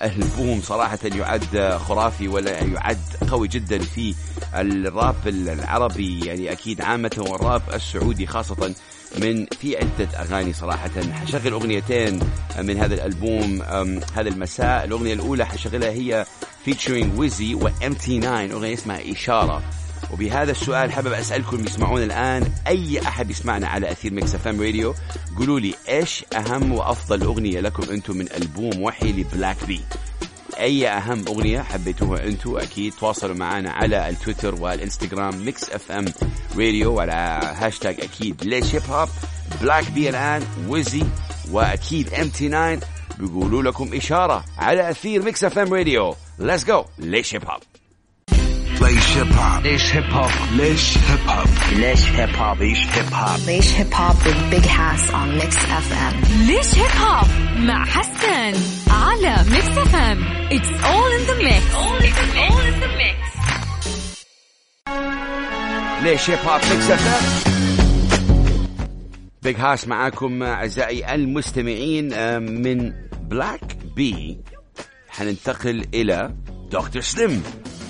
البوم 0.01 0.61
صراحة 0.61 0.99
يعد 1.03 1.77
خرافي 1.87 2.27
ولا 2.27 2.63
يعد 2.63 3.01
قوي 3.31 3.47
جدا 3.47 3.79
في 3.79 4.15
الراب 4.55 5.27
العربي 5.27 6.25
يعني 6.25 6.51
أكيد 6.51 6.81
عامة 6.81 7.25
والراب 7.29 7.61
السعودي 7.73 8.27
خاصة 8.27 8.73
من 9.17 9.45
في 9.45 9.77
عدة 9.77 10.19
أغاني 10.19 10.53
صراحة. 10.53 10.91
حشغل 11.11 11.51
أغنيتين 11.51 12.19
من 12.59 12.77
هذا 12.77 12.93
الألبوم 12.93 13.61
هذا 14.13 14.29
المساء. 14.29 14.85
الأغنية 14.85 15.13
الأولى 15.13 15.45
حشغلها 15.45 15.89
هي 15.89 16.25
featuring 16.67 17.17
ويزي 17.17 17.55
و 17.55 17.69
MT9 17.69 18.25
أغنية 18.25 18.73
اسمها 18.73 19.11
إشارة. 19.11 19.63
وبهذا 20.11 20.51
السؤال 20.51 20.91
حابب 20.91 21.13
أسألكم 21.13 21.65
يسمعون 21.65 22.03
الآن 22.03 22.51
أي 22.67 23.01
أحد 23.01 23.31
يسمعنا 23.31 23.67
على 23.67 23.91
أثير 23.91 24.13
Mix 24.13 24.35
FM 24.35 24.61
Radio؟ 24.61 24.95
قولوا 25.37 25.59
لي 25.59 25.73
إيش 25.89 26.25
أهم 26.35 26.71
وأفضل 26.71 27.21
أغنية 27.21 27.59
لكم 27.59 27.83
أنتم 27.91 28.17
من 28.17 28.31
ألبوم 28.31 28.81
وحي 28.81 29.11
لبلاك 29.11 29.57
بي 29.67 29.81
أي 30.63 30.87
أهم 30.89 31.25
أغنية 31.27 31.61
حبيتوها 31.61 32.23
أنتم 32.23 32.57
أكيد 32.57 32.93
تواصلوا 32.99 33.35
معنا 33.35 33.71
على 33.71 34.09
التويتر 34.09 34.55
والإنستغرام 34.55 35.45
Mix 35.45 35.69
FM 35.69 36.05
Radio 36.57 36.93
وعلى 36.93 37.39
هاشتاج 37.55 38.01
أكيد 38.01 38.43
ليش 38.43 38.75
هيب 38.75 38.83
هوب 38.89 39.09
بلاك 39.61 39.91
بي 39.91 40.09
الان 40.09 40.43
ويزي 40.67 41.03
وأكيد 41.51 42.13
MT9 42.13 42.79
بيقولوا 43.19 43.63
لكم 43.63 43.93
إشارة 43.93 44.43
على 44.57 44.89
أثير 44.89 45.21
Mix 45.21 45.43
FM 45.43 45.73
Radio 45.73 46.15
let's 46.39 46.65
go 46.65 46.85
ليش 46.99 47.35
هيب 47.35 47.43
هوب 47.49 47.61
ليش 48.81 49.17
هيب 49.17 49.33
هوب 49.33 49.61
ليش 49.63 49.95
هيب 49.95 50.11
هوب 50.11 50.29
ليش 50.57 50.97
هيب 50.97 51.29
هوب 51.29 51.47
ليش 51.77 52.05
هيب 52.09 52.35
هوب 52.35 52.57
Leish 52.57 52.91
Hip 52.97 53.13
Hop. 53.13 53.39
Leish 53.47 53.71
Hip 53.77 53.93
Hop 53.99 54.15
with 54.25 54.41
Big 54.51 54.65
Hass 54.65 55.03
on 55.19 55.27
Mix 55.39 55.55
FM. 55.85 56.13
ليش 56.47 56.75
هيب 56.75 56.91
هوب 57.01 57.27
مع 57.57 57.85
حسن. 57.85 58.82
على 59.25 59.49
Mix 59.49 59.67
FM 59.67 60.23
it's 60.51 60.83
all 60.83 61.11
in 61.11 61.21
the 61.21 61.37
mix 61.37 61.73
ليش 66.03 66.29
هيب 66.29 66.39
هوب 66.39 66.61
Mix 66.61 66.91
FM 66.91 67.53
Big 69.43 69.55
Hass 69.55 69.87
معاكم 69.87 70.43
أعزائي 70.43 71.15
المستمعين 71.15 72.13
آه، 72.13 72.39
من 72.39 72.93
بلاك 73.21 73.77
بي 73.95 74.37
حننتقل 75.09 75.85
إلى 75.93 76.35
دكتور 76.71 77.01
سليم 77.01 77.43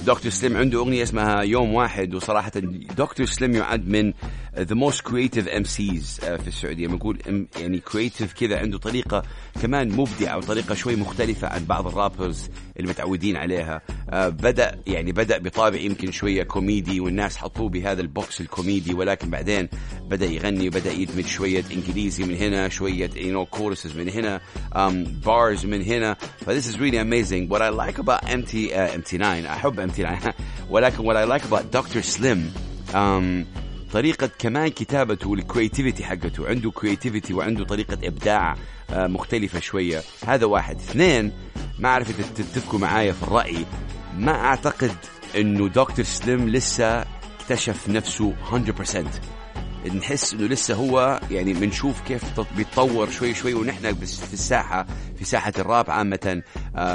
دكتور 0.05 0.31
سليم 0.31 0.57
عنده 0.57 0.79
أغنية 0.79 1.03
اسمها 1.03 1.41
يوم 1.41 1.73
واحد 1.73 2.15
وصراحة 2.15 2.51
دكتور 2.97 3.25
سليم 3.25 3.55
يعد 3.55 3.87
من 3.87 4.13
the 4.57 4.75
most 4.75 5.03
creative 5.03 5.47
MCs 5.47 6.23
آه، 6.23 6.37
في 6.37 6.47
السعودية. 6.47 6.87
بنقول 6.87 7.17
إم- 7.23 7.59
يعني 7.59 7.81
creative 7.89 8.33
كذا 8.39 8.59
عنده 8.59 8.77
طريقة 8.77 9.23
كمان 9.61 9.89
مبدعة 9.91 10.37
وطريقة 10.37 10.75
شوي 10.75 10.95
مختلفة 10.95 11.47
عن 11.47 11.65
بعض 11.65 11.87
ال 11.87 11.95
rappers 11.95 12.49
اللي 12.77 12.89
متعودين 12.89 13.37
عليها. 13.37 13.81
آه، 14.09 14.29
بدا 14.29 14.79
يعني 14.87 15.11
بدأ 15.11 15.37
بطابع 15.37 15.77
يمكن 15.77 16.11
شوية 16.11 16.43
كوميدي 16.43 16.99
والناس 16.99 17.37
حطوه 17.37 17.69
بهذا 17.69 18.01
ال 18.01 18.11
box 18.11 18.41
الكوميدي 18.41 18.93
ولكن 18.93 19.29
بعدين 19.29 19.69
بدأ 20.09 20.25
يغني 20.25 20.67
وبدأ 20.67 20.91
يدمج 20.91 21.25
شوية 21.25 21.63
إنجليزي 21.73 22.23
من 22.23 22.35
هنا 22.35 22.69
شوية 22.69 23.09
you 23.09 23.33
know 23.35 23.57
choruses 23.57 23.95
من 23.95 24.09
هنا 24.09 24.41
um, 24.75 25.25
bars 25.25 25.65
من 25.65 25.81
هنا. 25.83 26.13
ف 26.13 26.49
this 26.49 26.65
is 26.67 26.77
really 26.77 26.97
amazing. 26.97 27.49
What 27.53 27.61
I 27.61 27.69
like 27.69 27.97
about 27.99 28.21
MT 28.29 28.71
uh, 28.71 28.97
MT9 29.01 29.21
احب 29.23 29.91
MT9 29.91 30.31
ولكن 30.69 30.97
what 31.03 31.15
I 31.17 31.25
like 31.39 31.45
about 31.45 31.71
Dr. 31.71 32.01
Slim 32.01 32.39
um, 32.93 33.62
طريقة 33.93 34.29
كمان 34.39 34.67
كتابته 34.67 35.29
وال 35.29 35.42
creativity 35.42 36.05
حقته. 36.05 36.47
عنده 36.47 36.71
creativity 36.71 37.33
وعنده 37.33 37.65
طريقة 37.65 37.97
إبداع 38.03 38.55
آه، 38.89 39.07
مختلفة 39.07 39.59
شوية. 39.59 40.01
هذا 40.27 40.45
واحد. 40.45 40.75
اثنين 40.75 41.31
ما 41.79 41.89
أعرف 41.89 42.09
إذا 42.09 42.27
تتفقوا 42.35 42.79
معايا 42.79 43.11
في 43.13 43.23
الرأي 43.23 43.65
ما 44.17 44.31
أعتقد 44.31 44.95
إنه 45.35 45.67
دكتور 45.67 46.05
سليم 46.05 46.49
لسه 46.49 47.05
اكتشف 47.39 47.89
نفسه 47.89 48.33
100% 48.51 49.42
نحس 49.89 50.33
إنه 50.33 50.47
لسه 50.47 50.73
هو 50.75 51.19
يعني 51.31 51.53
بنشوف 51.53 52.01
كيف 52.01 52.23
تط- 52.39 52.53
بيتطور 52.57 53.09
شوي 53.09 53.33
شوي 53.33 53.53
ونحن 53.53 53.93
في 53.93 54.33
الساحة 54.33 54.85
في 55.17 55.25
ساحة 55.25 55.53
الراب 55.59 55.89
عامة 55.91 56.41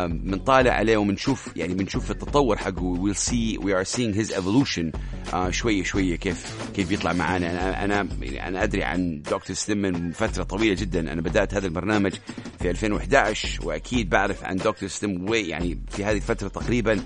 بنطالع 0.06 0.72
عليه 0.72 0.96
وبنشوف 0.96 1.48
يعني 1.56 1.74
بنشوف 1.74 2.10
التطور 2.10 2.56
حقه. 2.56 3.12
See 3.14 3.58
we 3.58 3.70
are 3.72 3.84
seeing 3.96 4.14
his 4.14 4.32
evolution 4.34 4.98
آه، 5.34 5.50
شوية 5.50 5.82
شوية 5.82 6.16
كيف 6.16 6.56
كيف 6.74 6.88
بيطلع 6.88 7.12
معانا. 7.12 7.50
أنا 7.50 7.84
أنا 7.84 8.08
يعني 8.22 8.48
أنا 8.48 8.62
أدري 8.62 8.84
عن 8.84 9.22
دكتور 9.22 9.56
سليم 9.56 9.78
من 9.78 10.12
فترة 10.12 10.42
طويلة 10.42 10.74
جدا. 10.74 11.12
أنا 11.12 11.20
بدأت 11.20 11.54
هذا 11.54 11.66
البرنامج 11.66 12.12
في 12.60 12.70
2011 12.70 13.66
وأكيد 13.66 14.08
بعرف 14.10 14.44
عن 14.44 14.56
دكتور 14.56 14.88
سليم 14.88 15.30
وي 15.30 15.48
يعني 15.48 15.78
في 15.90 16.04
هذه 16.04 16.16
الفترة 16.16 16.48
تقريبا. 16.48 17.00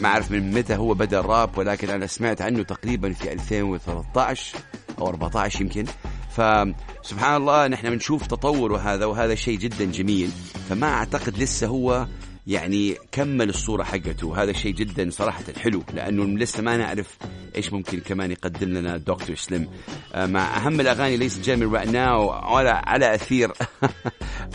ما 0.00 0.06
أعرف 0.08 0.30
من 0.30 0.50
متى 0.54 0.76
هو 0.76 0.94
بدأ 0.94 1.20
الراب 1.20 1.58
ولكن 1.58 1.90
أنا 1.90 2.06
سمعت 2.06 2.42
عنه 2.42 2.62
تقريبا 2.62 3.12
في 3.12 3.32
2013 3.32 4.56
أو 4.98 5.08
14 5.08 5.60
يمكن. 5.60 5.84
فسبحان 6.30 7.36
الله 7.36 7.66
نحن 7.66 7.90
بنشوف 7.90 8.26
تطور 8.26 8.72
وهذا 8.72 9.04
وهذا 9.04 9.34
شيء 9.34 9.58
جدا 9.58 9.84
جميل. 9.84 10.30
فما 10.68 10.86
أعتقد 10.86 11.38
لسه 11.38 11.66
هو 11.66 12.06
يعني 12.46 12.96
كمل 13.12 13.48
الصورة 13.48 13.82
حقته. 13.82 14.26
وهذا 14.26 14.52
شيء 14.52 14.72
جدا 14.74 15.10
صراحة 15.10 15.44
حلو 15.58 15.82
لأنه 15.94 16.24
لسه 16.24 16.62
ما 16.62 16.76
نعرف 16.76 17.18
إيش 17.56 17.72
ممكن 17.72 18.00
كمان 18.00 18.30
يقدم 18.30 18.68
لنا 18.68 18.96
دكتور 18.96 19.36
سليم. 19.36 19.68
آه، 20.14 20.26
مع 20.26 20.56
أهم 20.56 20.80
الأغاني 20.80 21.16
ليس 21.16 21.38
جيمي 21.40 21.78
right 21.78 21.88
now 21.88 22.50
ولا 22.52 22.82
على 22.88 23.14
أثير. 23.14 23.52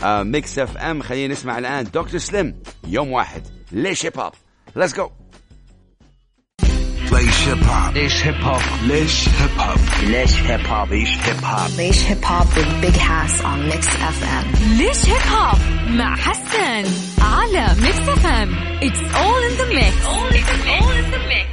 Mix 0.04 0.58
FM 0.58 1.02
خلينا 1.02 1.32
نسمع 1.32 1.58
الآن 1.58 1.84
دكتور 1.84 2.18
سليم. 2.18 2.62
يوم 2.86 3.12
واحد. 3.12 3.42
ليش 3.72 4.06
هيب 4.06 4.18
هوب 4.18 4.32
let's 4.76 4.94
go 4.96 5.10
ليش 7.18 7.48
هيب 7.48 7.62
هوب 7.64 7.94
ليش 7.94 8.26
هيب 8.26 8.42
هوب 8.42 8.60
ليش 8.82 9.28
هيب 9.28 9.50
هوب 9.58 9.78
ليش 10.02 10.34
هيب 10.42 10.66
هوب 10.66 10.88
Leish 10.88 11.16
Hip 11.26 11.42
Hop. 11.44 11.70
Leish 11.78 12.02
Hip 12.08 12.24
Hop 12.24 12.46
with 12.56 12.70
Big 12.82 12.96
Hass 12.96 13.40
on 13.40 13.58
Mix 13.70 13.86
FM. 13.88 14.46
ليش 14.78 15.08
هيب 15.08 15.22
هوب 15.32 15.58
مع 15.90 16.16
حسن 16.16 16.84
على 17.22 17.66
Mix 17.82 18.08
FM 18.08 18.54
it's 18.82 19.14
all 19.14 19.42
in 19.42 19.52
the 19.58 19.68
mix 19.74 20.06
all 20.06 20.32
in 20.94 21.06
the 21.14 21.20
mix. 21.32 21.50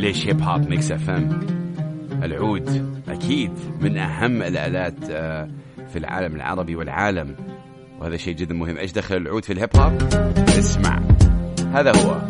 ليش 0.00 0.26
هيب 0.26 0.42
هوب 0.42 0.68
Mix 0.68 0.90
FM 0.90 1.46
العود 2.22 3.00
أكيد 3.08 3.52
من 3.80 3.98
أهم 3.98 4.42
الآلات 4.42 4.96
آه، 5.10 5.48
في 5.92 5.98
العالم 5.98 6.36
العربي 6.36 6.76
والعالم. 6.76 7.36
وهذا 8.00 8.16
شيء 8.16 8.34
جدا 8.34 8.54
مهم. 8.54 8.78
إيش 8.78 8.92
دخل 8.92 9.16
العود 9.16 9.44
في 9.44 9.52
الهيب 9.52 9.76
هوب 9.76 10.02
اسمع. 10.48 11.13
هذا 11.74 11.92
هو. 11.96 12.20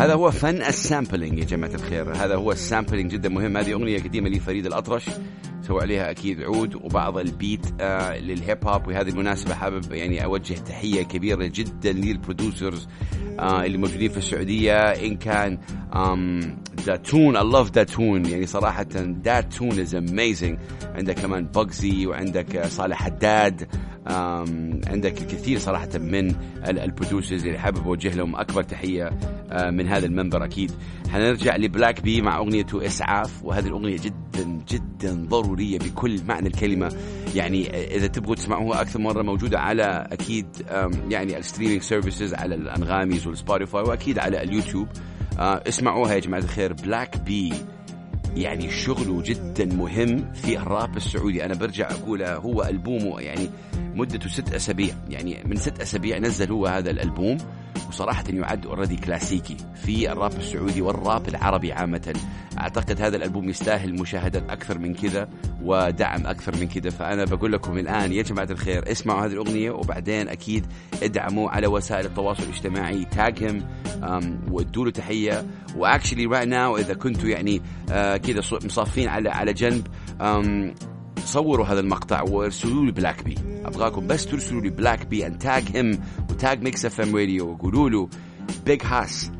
هذا 0.00 0.14
هو 0.14 0.30
فن 0.30 0.62
ال 0.62 0.70
sampling 0.70 1.38
يا 1.38 1.44
جماعة 1.44 1.74
الخير. 1.74 2.12
هذا 2.12 2.34
هو 2.34 2.52
ال 2.52 2.58
sampling 2.58 3.10
جدا 3.10 3.28
مهم. 3.28 3.56
هذه 3.56 3.72
أغنية 3.72 3.98
قديمة 3.98 4.28
لفريد 4.28 4.66
الأطرش. 4.66 5.10
سوى 5.62 5.80
عليها 5.82 6.10
أكيد 6.10 6.42
عود 6.42 6.74
وبعض 6.74 7.18
ال 7.18 7.28
beat 7.28 7.66
آه 7.80 8.18
للهيب 8.18 8.68
هوب 8.68 8.88
وهذه 8.88 9.08
المناسبة 9.08 9.54
حابب 9.54 9.92
يعني 9.92 10.24
أوجه 10.24 10.54
تحية 10.54 11.02
كبيرة 11.02 11.46
جدا 11.46 11.92
لل 11.92 12.09
producers 12.09 12.88
آه 13.38 13.64
اللي 13.64 13.78
موجودين 13.78 14.10
في 14.10 14.16
السعودية. 14.18 14.72
إن 14.90 15.16
كان 15.16 15.58
داتون 16.86 17.36
I 17.36 17.54
love 17.54 17.70
داتون 17.70 18.26
يعني 18.26 18.46
صراحة 18.46 18.82
داتون 19.22 19.86
is 19.86 19.90
amazing. 19.90 20.58
عندك 20.94 21.14
كمان 21.14 21.44
بوكسي 21.44 22.06
وعندك 22.06 22.66
صالح 22.66 23.02
حداد 23.02 23.68
عندك 24.86 25.22
الكثير 25.22 25.58
صراحة 25.58 25.88
من 25.98 26.34
ال 26.68 26.76
producers 26.76 27.46
اللي 27.46 27.58
حابب 27.58 27.86
أوجه 27.86 28.14
لهم 28.14 28.36
أكبر 28.36 28.62
تحية 28.62 29.10
آه، 29.52 29.70
من 29.70 29.88
هذا 29.88 30.06
المنبر 30.06 30.44
أكيد. 30.44 30.72
حنرجع 31.12 31.56
لبلاك 31.56 32.00
بي 32.00 32.22
مع 32.22 32.38
أغنيته 32.38 32.86
إسعاف 32.86 33.44
وهذه 33.44 33.66
الأغنية 33.66 33.96
جدا 33.96 34.60
جدا 34.68 35.26
ضرورية 35.28 35.78
بكل 35.78 36.20
معنى 36.24 36.48
الكلمة. 36.48 36.92
يعني 37.34 37.70
إذا 37.96 38.06
تبغوا 38.06 38.34
تسمعوها 38.34 38.80
أكثر 38.80 38.98
مرة 38.98 39.22
موجودة 39.22 39.58
على 39.58 40.08
أكيد 40.12 40.46
يعني 41.08 41.38
ال 41.38 41.42
streaming 41.42 41.82
services 41.82 42.34
على 42.34 42.54
الأنغامي 42.54 43.26
وال 43.26 43.38
Spotify 43.38 43.82
وأكيد 43.82 44.18
على 44.18 44.42
اليوتيوب. 44.42 44.88
آه، 45.38 45.62
اسمعوها 45.68 46.14
يا 46.14 46.18
جماعة 46.18 46.40
الخير. 46.40 46.72
بلاك 46.72 47.16
بي 47.20 47.52
يعني 48.36 48.70
شغله 48.70 49.22
جدا 49.22 49.64
مهم 49.64 50.32
في 50.32 50.58
الراب 50.58 50.96
السعودي. 50.96 51.44
أنا 51.44 51.54
برجع 51.54 51.90
أقول 51.90 52.22
هو 52.22 52.62
ألبومه 52.62 53.20
يعني 53.20 53.50
مدته 53.94 54.28
ست 54.28 54.54
أسابيع. 54.54 54.94
يعني 55.10 55.42
من 55.46 55.56
ست 55.56 55.80
أسابيع 55.80 56.18
نزل 56.18 56.52
هو 56.52 56.66
هذا 56.66 56.90
الألبوم. 56.90 57.38
وصراحة 57.88 58.24
يعد 58.28 58.66
already 58.66 58.96
كلاسيكي 58.96 59.56
في 59.74 60.12
الراب 60.12 60.32
السعودي 60.32 60.82
والراب 60.82 61.28
العربي 61.28 61.72
عامة. 61.72 62.14
أعتقد 62.58 63.02
هذا 63.02 63.16
الألبوم 63.16 63.48
يستاهل 63.48 64.00
مشاهدة 64.00 64.52
أكثر 64.52 64.78
من 64.78 64.94
كذا 64.94 65.28
ودعم 65.62 66.26
أكثر 66.26 66.56
من 66.56 66.68
كذا. 66.68 66.90
فأنا 66.90 67.24
بقول 67.24 67.52
لكم 67.52 67.78
الآن 67.78 68.12
يا 68.12 68.22
جماعة 68.22 68.48
الخير 68.50 68.92
اسمعوا 68.92 69.26
هذه 69.26 69.32
الأغنية 69.32 69.70
وبعدين 69.70 70.28
أكيد 70.28 70.66
ادعموا 71.02 71.50
على 71.50 71.66
وسائل 71.66 72.06
التواصل 72.06 72.42
الاجتماعي. 72.42 73.04
tag 73.04 73.39
هم 73.39 73.62
وادوا 74.50 74.84
له 74.84 74.90
تحية. 74.90 75.46
و 75.76 75.82
actually 75.82 76.26
right 76.26 76.48
now 76.48 76.76
إذا 76.76 76.94
كنتوا 76.94 77.28
يعني 77.28 77.62
آه 77.90 78.16
كذا 78.16 78.42
مصافين 78.64 79.08
على 79.08 79.30
على 79.30 79.52
جنب 79.52 79.86
صوروا 81.24 81.66
هذا 81.66 81.80
المقطع 81.80 82.22
وارسلوا 82.22 82.84
لي 82.84 82.92
بلاك 82.92 83.24
بي 83.24 83.34
أبغاكم 83.64 84.06
بس 84.06 84.26
ترسلوا 84.26 84.60
لي 84.60 84.70
بلاك 84.70 85.06
بي 85.06 85.26
and 85.26 85.38
tag 85.38 85.64
him 85.74 86.00
و 86.30 86.62
tag 86.62 86.84
Mix 86.84 87.00
FM 87.00 87.16
Radio 87.16 87.50
وقولوا 87.50 87.90
له 87.90 88.08
Big 88.66 88.82
Hass 88.84 89.30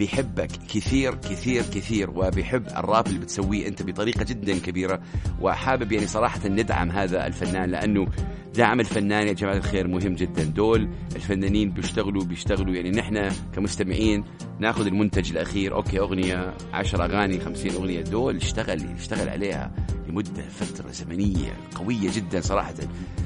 بيحبك 0.00 0.50
كثير 0.74 1.14
كثير 1.14 1.62
كثير 1.62 2.10
وبيحب 2.10 2.66
الراب 2.66 3.06
اللي 3.06 3.18
بتسويه 3.18 3.68
أنت 3.68 3.82
بطريقة 3.82 4.24
جدا 4.24 4.58
كبيرة. 4.58 5.00
وحابب 5.40 5.92
يعني 5.92 6.06
صراحة 6.06 6.48
ندعم 6.48 6.90
هذا 6.90 7.26
الفنان 7.26 7.70
لأنه 7.70 8.06
دعم 8.54 8.80
الفنان 8.80 9.28
يا 9.28 9.32
جماعة 9.32 9.56
الخير 9.56 9.88
مهم 9.88 10.14
جدا. 10.14 10.44
دول 10.44 10.88
الفنانين 11.16 11.70
بيشتغلوا 11.70 12.24
بيشتغلوا 12.24 12.74
يعني 12.74 12.90
نحن 12.90 13.28
كمستمعين 13.54 14.24
ناخذ 14.60 14.86
المنتج 14.86 15.30
الأخير. 15.30 15.74
okay 15.74 15.98
أغنية 15.98 16.54
10 16.72 17.04
أغاني 17.04 17.40
50 17.40 17.72
أغنية. 17.72 18.00
دول 18.00 18.36
اشتغل 18.36 18.80
اشتغل 18.98 19.28
عليها 19.28 19.72
لمدة 20.08 20.42
فترة 20.42 20.90
زمنية 20.90 21.56
قوية 21.74 22.10
جدا 22.12 22.40
صراحة. 22.40 22.74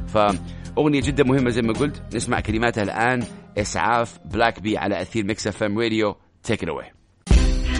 فأغنية 0.06 1.00
جدا 1.00 1.24
مهمة 1.24 1.50
زي 1.50 1.62
ما 1.62 1.72
قلت. 1.72 2.02
نسمع 2.14 2.40
كلماتها 2.40 2.82
الآن. 2.82 3.22
إسعاف 3.58 4.18
بلاك 4.24 4.60
بي 4.60 4.78
على 4.78 5.02
أثير 5.02 5.24
Mix 5.24 5.46
FM 5.46 5.78
Radio 5.78 6.16
Take 6.44 6.62
it 6.62 6.68
away. 6.68 6.90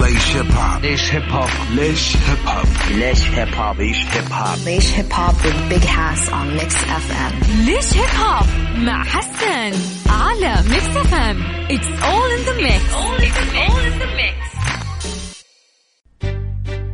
ليش 0.00 0.36
هيب 0.36 0.52
هوب 0.52 0.82
ليش 0.82 1.14
هيب 1.14 1.22
هوب 1.30 1.48
ليش 1.70 2.16
هيب 2.16 2.38
هوب 2.46 2.66
ليش 2.90 3.22
هيب 3.30 3.54
هوب 3.54 3.80
ليش 3.80 3.96
هيب 4.06 4.32
هوب 4.32 4.58
ليش 4.66 4.92
هيب 4.94 5.12
هوب 5.12 5.34
with 5.34 5.72
Big 5.72 5.84
Hass 5.84 6.28
on 6.28 6.58
Mix 6.60 6.74
FM 6.74 7.50
ليش 7.66 7.94
hip 7.94 8.10
hop 8.20 8.46
مع 8.76 9.04
حسن 9.04 9.72
على 10.10 10.54
Mix 10.70 10.96
FM 10.96 11.42
It's 11.68 12.02
all 12.10 12.30
in 12.36 12.42
the 12.48 12.62
mix. 12.62 12.82
All 12.94 13.20
in 13.88 13.98
the 14.02 14.08
mix. 14.16 14.38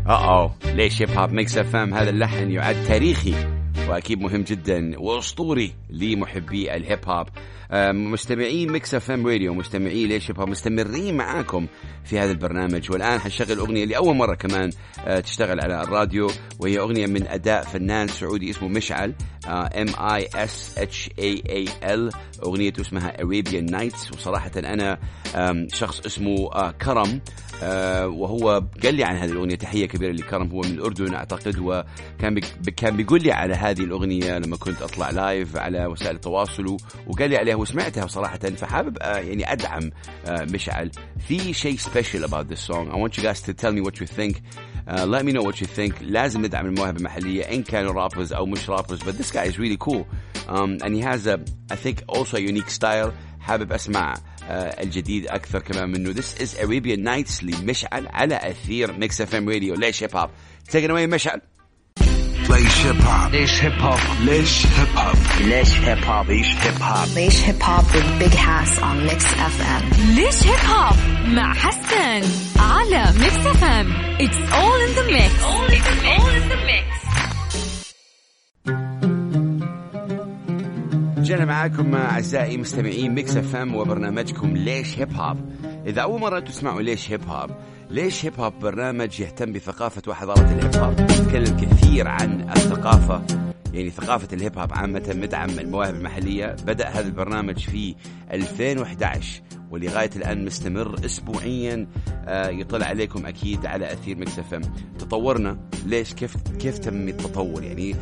آه 0.06 0.54
ليش 0.64 1.02
hip 1.02 1.10
hop 1.10 1.32
Mix 1.32 1.56
FM 1.58 1.94
هذا 1.94 2.10
اللحن 2.10 2.50
يعد 2.50 2.84
تاريخي. 2.88 3.59
وأكيد 3.88 4.20
مهم 4.20 4.42
جدا 4.42 4.98
وأسطوري 4.98 5.74
لمحبي 5.90 6.76
ال 6.76 6.82
hip 6.82 6.98
hop. 7.08 7.26
مستمعين 7.92 8.72
Mix 8.72 8.94
FM 8.94 9.26
Radio 9.26 9.54
مستمعين 9.54 10.08
ليش 10.08 10.30
hip 10.30 10.40
hop 10.40 10.48
مستمرين 10.48 11.16
معاكم 11.16 11.66
في 12.04 12.18
هذا 12.18 12.32
البرنامج. 12.32 12.92
والآن 12.92 13.18
حنشغل 13.20 13.58
أغنية 13.58 13.84
لأول 13.84 14.16
مرة 14.16 14.34
كمان 14.34 14.70
آه، 15.06 15.20
تشتغل 15.20 15.60
على 15.60 15.82
الراديو 15.82 16.30
وهي 16.60 16.78
أغنية 16.78 17.06
من 17.06 17.26
أداء 17.26 17.62
فنان 17.64 18.08
سعودي 18.08 18.50
اسمه 18.50 18.68
مشعل 18.68 19.14
M 19.46 19.86
E 19.98 20.28
S 20.34 20.78
H 20.78 21.10
A 21.18 21.42
A 21.48 21.94
L 21.94 22.10
أغنيته 22.42 22.80
اسمها 22.80 23.22
Arabian 23.22 23.66
Nights 23.66 24.12
وصراحة 24.12 24.50
أنا 24.56 24.98
شخص 25.72 26.00
اسمه 26.00 26.52
آه، 26.54 26.70
كرم. 26.70 27.20
آه، 27.62 28.06
وهو 28.08 28.64
قال 28.82 28.94
لي 28.94 29.04
عن 29.04 29.16
هذه 29.16 29.30
الأغنية 29.30 29.54
تحية 29.54 29.86
كبيرة 29.86 30.12
لكرم 30.12 30.50
هو 30.50 30.60
من 30.60 30.70
الأردن 30.70 31.14
أعتقد 31.14 31.58
وكان 31.58 32.40
كان 32.76 32.96
بيقول 32.96 33.22
لي 33.22 33.32
على 33.32 33.54
هذه 33.54 33.80
الأغنية 33.80 34.38
لما 34.38 34.56
كنت 34.56 34.82
أطلع 34.82 35.10
live 35.10 35.56
على 35.56 35.86
وسائل 35.86 36.14
التواصل 36.16 36.76
وقال 37.06 37.30
لي 37.30 37.36
عليها 37.36 37.56
وسمعتها 37.56 38.06
صراحة 38.06 38.38
فحابب 38.38 38.98
آه، 39.02 39.16
يعني 39.18 39.52
أدعم 39.52 39.90
آه، 40.26 40.44
مشعل 40.44 40.90
في 41.28 41.52
شيء 41.52 41.76
سبيشال 41.76 42.24
about 42.24 42.48
this 42.54 42.60
song. 42.60 42.90
I 42.90 42.96
want 42.96 43.16
you 43.16 43.22
guys 43.22 43.40
to 43.42 43.54
tell 43.54 43.72
me 43.72 43.80
what 43.80 44.00
you 44.00 44.06
think. 44.06 44.42
Uh, 44.88 45.06
let 45.06 45.24
me 45.24 45.32
know 45.32 45.42
what 45.42 45.60
you 45.60 45.66
think. 45.66 45.94
لازم 46.02 46.46
ندعم 46.46 46.66
المواهب 46.66 46.96
المحلية 46.96 47.42
إن 47.42 47.62
كانوا 47.62 48.08
rappers 48.08 48.32
أو 48.32 48.46
مش 48.46 48.70
rappers 48.70 48.98
but 49.04 49.18
this 49.18 49.30
guy 49.30 49.44
is 49.44 49.58
really 49.58 49.76
cool. 49.76 50.04
Um, 50.48 50.78
and 50.82 50.94
he 50.94 51.00
has 51.00 51.26
a 51.26 51.40
I 51.70 51.76
think 51.76 52.02
also 52.08 52.36
a 52.36 52.40
unique 52.40 52.70
style. 52.70 53.12
حابب 53.40 53.72
أسمع 53.72 54.14
الجديد 54.82 55.26
أكثر 55.26 55.58
كمان 55.58 55.88
منه. 55.88 56.14
This 56.14 56.34
is 56.42 56.54
Arabian 56.54 57.04
Nights 57.04 57.42
لمشعل 57.44 58.06
على 58.08 58.36
أثير 58.36 58.92
ميكس 58.92 59.20
اف 59.20 59.34
ام 59.34 59.48
راديو 59.48 59.74
ليش 59.74 60.02
هيب 60.02 60.16
هوب 60.16 60.30
it 60.68 60.90
away 60.90 61.08
مشعل؟ 61.14 61.40
ليش 62.50 62.86
هيب 62.86 63.00
هوب 63.02 63.32
ليش 63.32 63.62
هيب 63.62 63.72
هوب 63.80 63.96
ليش 64.20 64.66
هيب 64.66 64.88
هوب 64.96 65.16
ليش 65.40 65.72
هيب 65.74 66.04
هوب 66.04 66.30
ليش 66.30 66.46
هيب 66.54 66.82
هوب 66.82 67.08
ليش 67.14 67.42
هيب 67.44 67.62
هوب 67.62 67.84
with 67.84 68.22
Big 68.22 68.34
Hass 68.34 68.78
on 68.78 68.96
Mix 69.08 69.24
FM 69.24 70.00
ليش 70.16 70.46
hip 70.46 70.70
hop 70.70 70.96
مع 71.28 71.54
حسن 71.54 72.28
على 72.58 73.04
Mix 73.18 73.46
F 73.46 73.64
M 73.64 74.10
It's 74.20 74.40
all 74.52 74.78
in 74.86 74.92
the 74.98 75.04
mix. 75.14 75.32
All 75.42 76.28
in 76.36 76.48
the 76.48 76.56
mix. 76.70 76.99
رجعنا 81.30 81.44
معاكم 81.44 81.94
أعزائي 81.94 82.56
مستمعين 82.56 83.14
Mix 83.14 83.36
FM 83.36 83.74
وبرنامجكم 83.74 84.56
ليش 84.56 84.98
hip 84.98 85.12
hop 85.14 85.36
إذا 85.86 86.02
أول 86.02 86.20
مرة 86.20 86.40
تسمعوا 86.40 86.82
ليش 86.82 87.10
hip 87.12 87.28
hop 87.28 87.50
ليش 87.90 88.24
hip 88.24 88.40
hop 88.40 88.52
برنامج 88.60 89.20
يهتم 89.20 89.52
بثقافة 89.52 90.02
وحضارة 90.08 90.40
ال 90.40 90.49
hip 90.49 90.76
hop 90.76 91.00
يتكلم 91.00 91.56
كثير 91.56 92.08
عن 92.08 92.50
الثقافة 92.50 93.22
يعني 93.74 93.90
ثقافة 93.90 94.28
ال 94.32 94.39
hip 94.39 94.58
hop 94.58 94.72
عامة 94.72 95.14
مدعم 95.16 95.50
المواهب 95.50 95.94
المحلية. 95.94 96.56
بدأ 96.66 96.88
هذا 96.88 97.06
البرنامج 97.06 97.58
في 97.58 97.94
2011 98.32 99.42
ولغاية 99.70 100.10
الآن 100.16 100.44
مستمر 100.44 101.04
أسبوعيا 101.04 101.86
آه، 102.26 102.48
يطلع 102.48 102.86
عليكم 102.86 103.26
أكيد 103.26 103.66
على 103.66 103.92
أثير 103.92 104.16
Mix 104.16 104.38
FM. 104.38 104.62
تطورنا. 104.98 105.58
ليش؟ 105.86 106.14
كيف 106.14 106.36
كيف 106.58 106.78
تم 106.78 107.08
التطور؟ 107.08 107.62
يعني 107.62 107.94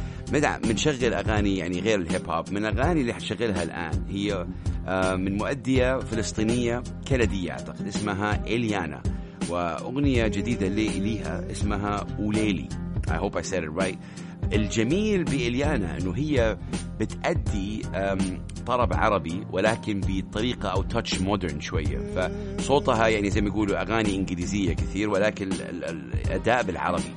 بنشغل 0.62 1.14
أغاني 1.14 1.56
يعني 1.56 1.80
غير 1.80 2.00
ال 2.00 2.08
hip 2.08 2.30
hop 2.30 2.52
من 2.52 2.66
الأغاني 2.66 3.00
اللي 3.00 3.12
حنشغلها 3.12 3.62
الآن 3.62 4.04
هي 4.08 4.46
آه، 4.86 5.16
من 5.16 5.36
مؤدية 5.36 5.98
فلسطينية 5.98 6.82
كندية 7.08 7.50
أعتقد 7.52 7.86
اسمها 7.86 8.46
إليانا. 8.46 9.02
وأغنية 9.50 10.26
جديدة 10.26 10.68
لي 10.68 10.88
ليها 10.88 11.50
اسمها 11.50 12.06
أوليلي. 12.18 12.68
I 13.08 13.16
hope 13.16 13.36
I 13.36 13.42
said 13.42 13.64
it 13.64 13.70
right. 13.70 13.98
الجميل 14.52 15.24
بإليانا 15.24 15.98
أنه 15.98 16.12
هي 16.16 16.58
بتأدي 17.00 17.82
طرب 18.66 18.92
عربي 18.94 19.46
ولكن 19.52 20.00
بطريقة 20.06 20.68
أو 20.68 20.82
touch 20.82 21.20
modern 21.20 21.60
شوية. 21.60 21.98
فصوتها 22.58 23.08
يعني 23.08 23.30
زي 23.30 23.40
ما 23.40 23.48
يقولوا 23.48 23.82
أغاني 23.82 24.14
إنجليزية 24.16 24.72
كثير 24.72 25.10
ولكن 25.10 25.52
ال- 25.52 25.84
ال- 25.84 26.12
الأداء 26.26 26.62
بالعربي. 26.62 27.14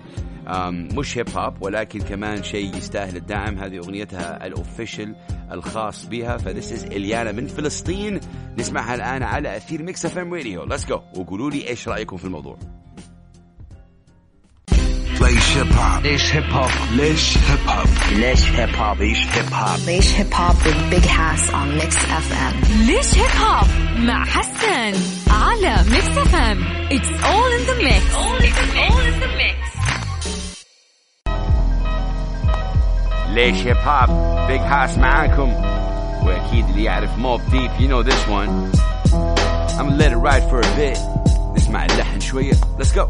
مش 0.98 1.18
hip 1.18 1.30
hop 1.30 1.54
ولكن 1.62 2.00
كمان 2.00 2.44
شيء 2.44 2.76
يستاهل 2.78 3.16
الدعم. 3.16 3.58
هذه 3.58 3.78
أغنيتها 3.78 4.48
ال 4.48 4.55
official 4.55 5.16
الخاص 5.52 6.06
بها. 6.06 6.38
ف 6.38 6.44
this 6.44 6.72
is 6.72 6.84
إليانا 6.84 7.32
من 7.32 7.48
فلسطين. 7.48 8.20
نسمعها 8.58 8.96
الآن 8.96 9.24
على 9.24 9.58
أثير 9.58 9.84
Mix 9.84 10.06
FM 10.06 10.34
Radio 10.34 10.64
let's 10.64 10.86
go 10.86 11.00
وقولوا 11.18 11.50
لي 11.52 11.68
إيش 11.68 11.88
رأيكم 11.88 12.18
في 12.18 12.26
الموضوع. 12.26 12.58
ليش 15.52 15.64
ليش 16.04 16.36
hip 16.36 16.44
hop 16.54 16.70
ليش 16.92 17.38
hip 17.38 17.60
hop 17.68 17.88
ليش 18.12 18.52
hip 18.52 18.76
hop 18.76 19.02
ليش 19.02 19.18
hip 19.28 19.54
hop 19.54 19.78
ليش 19.78 19.82
Hip 19.82 19.84
Hop. 19.84 19.88
ليش 19.88 20.12
Hip 20.18 20.32
Hop 20.34 20.56
with 20.66 20.90
Big 20.90 21.04
Hass 21.04 21.50
on 21.54 21.78
Mix 21.78 21.96
FM. 22.26 22.78
ليش 22.88 23.18
hip 23.18 23.42
hop 23.42 23.68
مع 24.00 24.26
حسن 24.26 24.94
على 25.32 25.76
Mix 25.92 26.18
FM 26.18 26.64
It's 26.92 27.24
all 27.24 27.52
in 27.52 27.64
the 27.66 27.78
mix 27.84 28.16
all 28.16 28.42
in 28.42 29.20
the 29.24 29.30
mix. 29.42 29.78
ليش 33.30 33.56
hip 33.68 33.78
hop 33.78 34.48
Big 34.48 34.62
Hass 34.62 34.98
معاكم 34.98 35.54
واكيد 36.24 36.70
اللي 36.70 36.84
يعرف 36.84 37.18
Mobb 37.18 37.42
Deep 37.52 37.72
you 37.80 37.92
know 37.92 38.04
this 38.12 38.28
one. 38.30 38.50
I'm 39.80 39.90
gonna 39.90 39.98
let 39.98 40.12
it 40.12 40.18
ride 40.18 40.50
for 40.50 40.60
a 40.60 40.76
bit. 40.78 41.00
نسمع 41.58 41.86
اللحن 41.86 42.20
شوية 42.20 42.54
let's 42.54 42.92
go. 42.96 43.10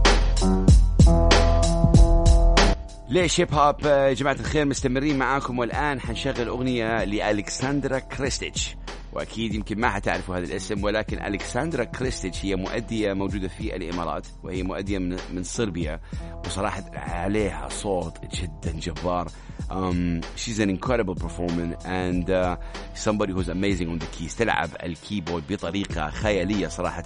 ليش 3.11 3.39
hip 3.39 3.53
hop 3.53 3.75
آه، 3.85 4.07
يا 4.07 4.13
جماعة 4.13 4.33
الخير 4.39 4.65
مستمرين 4.65 5.17
معاكم 5.17 5.59
والآن 5.59 5.99
حنشغل 5.99 6.47
أغنية 6.47 7.03
لألكسندرا 7.03 7.99
كريستيتش. 7.99 8.75
وأكيد 9.13 9.53
يمكن 9.53 9.79
ما 9.79 9.89
حتعرفوا 9.89 10.37
هذا 10.37 10.45
الاسم 10.45 10.83
ولكن 10.83 11.21
ألكسندرا 11.25 11.83
كريستيتش 11.83 12.45
هي 12.45 12.55
مؤدية 12.55 13.13
موجودة 13.13 13.47
في 13.47 13.75
الإمارات 13.75 14.27
وهي 14.43 14.63
مؤدية 14.63 14.97
من, 14.97 15.17
من 15.33 15.43
صربيا 15.43 15.99
وصراحة 16.45 16.83
عليها 16.95 17.69
صوت 17.69 18.17
جدا 18.35 18.71
جبار. 18.71 19.31
um, 19.71 20.21
she's 20.35 20.59
an 20.59 20.69
incredible 20.69 21.15
performer 21.15 21.77
and 21.85 22.29
uh, 22.29 22.57
somebody 22.93 23.33
who's 23.33 23.49
amazing 23.49 23.89
on 23.89 23.99
the 23.99 24.05
keys 24.07 24.35
تلعب 24.35 24.69
ال 24.83 24.90
keyboard 24.90 25.43
بطريقة 25.49 26.09
خيالية 26.09 26.67
صراحة. 26.67 27.03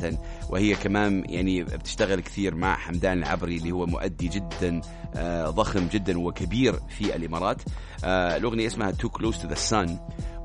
وهي 0.50 0.76
كمان 0.76 1.24
يعني 1.30 1.64
بتشتغل 1.64 2.20
كثير 2.20 2.56
مع 2.56 2.76
حمدان 2.76 3.18
العبري 3.18 3.58
اللي 3.58 3.72
هو 3.72 3.86
مؤدي 3.86 4.28
جدا 4.28 4.82
آه، 5.16 5.50
ضخم 5.50 5.88
جدا 5.88 6.20
وكبير 6.20 6.74
في 6.90 7.16
الإمارات. 7.16 7.62
آه، 8.04 8.38
الأغنية 8.38 8.68
اسمها 8.68 8.92
Too 8.92 9.10
Close 9.10 9.38
to 9.38 9.48
the 9.48 9.72
Sun. 9.72 9.90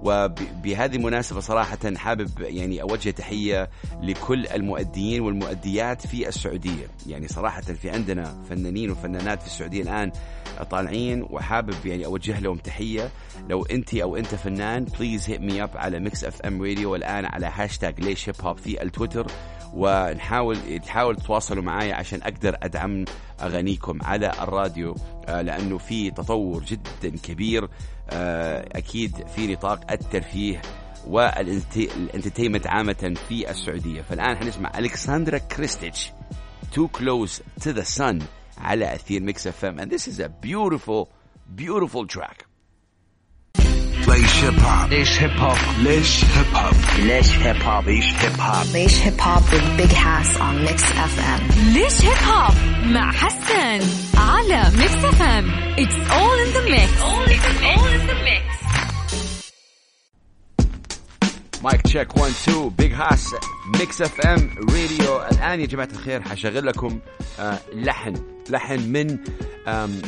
وبهذه 0.03 0.97
المناسبة 0.97 1.41
صراحة 1.41 1.79
حابب 1.97 2.31
يعني 2.41 2.83
أوجه 2.83 3.11
تحية 3.11 3.71
لكل 4.03 4.47
المؤديين 4.47 5.21
والمؤديات 5.21 6.07
في 6.07 6.29
السعودية. 6.29 6.87
يعني 7.07 7.29
صراحة 7.29 7.61
في 7.61 7.91
عندنا 7.91 8.43
فنانين 8.51 8.91
وفنانات 8.91 9.41
في 9.41 9.47
السعودية 9.47 9.83
الآن 9.83 10.13
طالعين 10.71 11.27
وحابب 11.31 11.87
يعني 11.87 12.07
أوجه 12.07 12.41
لهم 12.41 12.57
تحية. 12.57 13.11
لو 13.49 13.65
أنت 13.65 13.95
أو 13.95 14.17
أنت 14.17 14.35
فنان 14.35 14.85
please 14.85 15.31
hit 15.31 15.41
me 15.41 15.63
up 15.63 15.71
على 15.75 16.01
Mix 16.01 16.25
FM 16.25 16.63
Radio 16.63 16.93
والآن 16.93 17.25
على 17.25 17.51
هاشتاج 17.55 18.01
ليش 18.01 18.29
hip 18.29 18.37
hop 18.41 18.59
في 18.59 18.83
التويتر. 18.83 19.27
ونحاول 19.75 20.59
تحاول 20.87 21.17
تتواصلوا 21.17 21.63
معي 21.63 21.93
عشان 21.93 22.23
أقدر 22.23 22.57
أدعم 22.63 23.05
أغانيكم 23.43 23.99
على 24.03 24.33
الراديو 24.43 24.97
آه، 25.29 25.43
لأنه 25.43 25.79
في 25.79 26.11
تطور 26.11 26.65
جدا 26.65 27.17
كبير. 27.23 27.69
آه، 28.13 28.69
أكيد 28.73 29.29
في 29.37 29.53
نطاق 29.53 29.91
الترفيه 29.93 30.63
وال 31.07 31.28
entertainment 31.28 32.67
عامة 32.67 33.15
في 33.29 33.51
السعودية. 33.51 34.03
فالآن 34.03 34.37
حنسمع 34.37 34.79
ألكسندرا 34.79 35.39
كريستيتش 35.39 36.13
Too 36.75 36.89
Close 36.99 37.41
to 37.65 37.73
the 37.73 37.85
Sun 37.99 38.23
على 38.59 38.95
أثير 38.95 39.23
Mix 39.23 39.47
FM 39.47 39.81
and 39.81 39.91
this 39.91 40.07
is 40.09 40.21
a 40.21 40.29
beautiful 40.29 41.09
beautiful 41.57 42.07
track. 42.07 42.50
ليش 44.41 45.23
hip 45.23 45.31
hop 45.41 45.57
ليش 45.79 46.25
hip 46.25 46.47
hop 46.55 46.75
ليش 46.99 47.31
hip 47.39 47.63
hop 47.63 47.89
ليش 47.89 48.07
hip 48.13 48.13
hop 48.13 48.15
ليش 48.15 48.15
Hip 48.23 48.41
Hop. 48.41 48.67
ليش 48.75 48.99
Hip 49.05 49.21
Hop 49.21 49.43
with 49.53 49.77
Big 49.77 49.93
Hass 49.93 50.37
on 50.37 50.65
Mix 50.65 50.83
FM. 50.83 51.41
ليش 51.75 52.01
hip 52.03 52.19
hop 52.33 52.55
مع 52.85 53.13
حسن 53.13 53.81
على 54.19 54.63
Mix 54.79 55.05
FM 55.05 55.51
It's 55.79 56.11
all 56.11 56.39
in 56.39 56.53
the 56.53 56.65
mix 56.65 57.01
all 57.03 57.29
in 57.89 58.09
the 58.11 58.15
mix. 58.25 58.60
mic 61.65 61.81
check 61.83 62.17
1 62.17 62.31
2 62.31 62.69
Big 62.69 62.93
Hass 62.93 63.35
Mix 63.79 64.03
FM 64.03 64.51
Radio 64.59 65.23
الان 65.33 65.61
يا 65.61 65.67
جماعة 65.67 65.89
الخير 65.93 66.23
حشغل 66.23 66.67
لكم 66.67 66.99
آه 67.41 67.59
لحن 67.75 68.15
لحن 68.51 68.81
من 68.93 69.19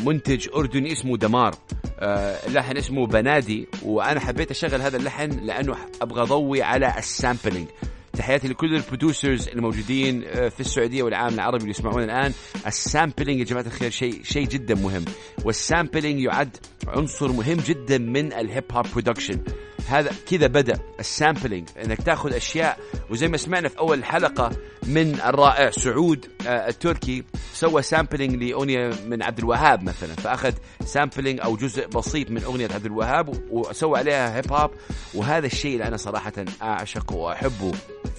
منتج 0.04 0.48
أردني 0.56 0.92
اسمه 0.92 1.16
دمار. 1.16 1.54
آه 1.98 2.46
اللحن 2.46 2.76
اسمه 2.76 3.06
بنادي 3.06 3.68
وأنا 3.82 4.20
حبيت 4.20 4.50
أشغل 4.50 4.82
هذا 4.82 4.96
اللحن 4.96 5.30
لأنه 5.30 5.76
أبغى 6.02 6.22
أضوي 6.22 6.62
على 6.62 6.98
ال 6.98 7.05
sampling. 7.05 7.68
تحياتي 8.12 8.48
لكل 8.48 8.74
ال 8.74 8.82
producers 8.82 9.48
الموجودين 9.48 10.24
آه، 10.26 10.48
في 10.48 10.60
السعودية 10.60 11.02
والعالم 11.02 11.34
العربي 11.34 11.58
اللي 11.58 11.70
يسمعون 11.70 12.02
الآن. 12.02 12.32
ال 12.66 12.74
sampling 12.74 13.40
يا 13.40 13.44
جماعة 13.44 13.66
الخير 13.66 13.90
شيء 13.90 14.20
شيء 14.22 14.46
جدا 14.48 14.74
مهم. 14.74 15.04
وال 15.44 15.60
sampling 15.60 16.20
يعد 16.20 16.56
عنصر 16.88 17.32
مهم 17.32 17.56
جدا 17.56 17.98
من 17.98 18.32
ال 18.32 18.40
hip 18.40 18.64
hop 18.72 18.86
production 18.92 19.38
هذا 19.88 20.10
كذا 20.30 20.46
بدأ 20.46 20.78
ال 21.00 21.08
sampling 21.08 21.68
إنك 21.84 22.02
تأخذ 22.02 22.34
أشياء 22.34 22.78
وزي 23.10 23.28
ما 23.28 23.36
سمعنا 23.36 23.68
في 23.68 23.78
أول 23.78 24.04
حلقة 24.04 24.50
من 24.86 25.20
الرائع 25.20 25.70
سعود 25.70 26.26
آه، 26.46 26.68
التركي 26.68 27.24
سوى 27.52 27.82
sampling 27.82 28.42
لأغنية 28.44 28.90
من 29.06 29.22
عبد 29.22 29.38
الوهاب 29.38 29.82
مثلا 29.82 30.14
فأخذ 30.14 30.52
sampling 30.84 31.40
أو 31.40 31.56
جزء 31.56 31.86
بسيط 31.86 32.30
من 32.30 32.42
أغنية 32.42 32.68
عبد 32.74 32.86
الوهاب 32.86 33.42
وسوى 33.50 33.98
عليها 33.98 34.36
hip 34.36 34.52
hop 34.52 34.70
وهذا 35.14 35.46
الشيء 35.46 35.72
اللي 35.72 35.88
أنا 35.88 35.96
صراحة 35.96 36.32
أعشقه 36.62 37.16
وأحبه 37.16 37.72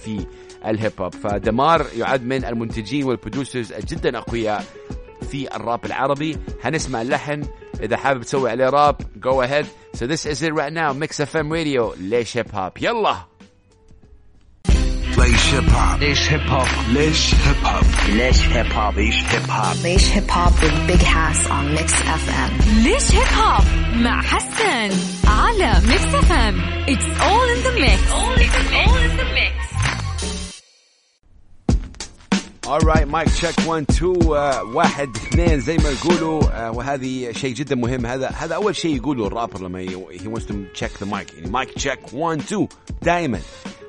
في 0.04 0.26
الهيب 0.66 0.92
هوب 1.00 1.14
فدمار 1.14 1.86
يعد 1.96 2.22
من 2.22 2.44
المنتجين 2.44 3.04
وال 3.04 3.16
producers 3.16 3.72
جدا 3.72 4.18
أقوياء 4.18 4.64
في 5.30 5.56
الراب 5.56 5.84
العربي. 5.84 6.38
هنسمع 6.62 7.02
اللحن 7.02 7.42
إذا 7.80 7.96
حابب 7.96 8.22
تسوي 8.22 8.50
عليه 8.50 8.68
راب 8.68 8.96
go 9.20 9.40
ahead. 9.42 9.66
So 9.96 10.06
this 10.06 10.26
is 10.26 10.42
it 10.42 10.52
right 10.54 10.72
now. 10.72 10.92
Mix 10.92 11.20
fm 11.20 11.50
radio. 11.52 11.94
ليش 12.00 12.36
هيب 12.36 12.46
هوب 12.54 12.72
يلا 12.80 13.16
ليش 15.18 15.54
هيب 15.54 15.68
هوب 15.70 16.00
ليش 16.00 16.30
هيب 16.32 16.40
هوب 16.48 16.66
ليش 16.88 17.34
هيب 17.34 17.64
هوب 17.64 17.84
ليش 18.08 18.42
هيب 18.46 18.72
هوب 18.72 18.94
Leish 18.94 19.22
Hip 19.32 19.48
Hop. 19.50 19.76
Leish 19.84 20.08
Hip 20.14 20.30
Hop 20.36 20.52
with 20.62 20.86
Big 20.88 21.02
Hass 21.14 21.46
on 21.46 21.74
Mix 21.74 21.92
FM. 22.22 22.52
ليش 22.84 23.14
هيب 23.14 23.28
هوب 23.38 23.64
مع 23.94 24.22
حسن 24.22 24.90
على 25.28 25.72
Mix 25.88 26.14
FM 26.14 26.60
it's 26.88 27.20
all 27.20 27.48
in 27.48 27.62
the 27.62 27.70
mix 27.70 28.10
all 28.12 28.38
in 28.40 29.16
the 29.20 29.24
mix. 29.24 29.63
Alright 32.66 33.04
mic 33.06 33.28
check 33.28 33.54
1 33.66 33.84
2 33.90 34.16
واحد 34.74 35.16
اثنين 35.16 35.60
زي 35.60 35.76
ما 35.76 35.90
يقولوا. 35.90 36.42
آه، 36.52 36.70
وهذه 36.70 37.32
شيء 37.32 37.54
جدا 37.54 37.74
مهم. 37.76 38.06
هذا 38.06 38.28
هذا 38.28 38.54
أول 38.54 38.76
شيء 38.76 38.96
يقوله 38.96 39.26
الرابر 39.26 39.60
لما 39.60 39.86
he 39.86 40.28
wants 40.28 40.44
to 40.44 40.54
check 40.80 40.98
the 40.98 41.06
mic. 41.06 41.34
يعني 41.34 41.50
mic 41.50 41.70
check 41.70 41.98
1 42.12 42.40
2 42.40 42.68
دائما 43.02 43.40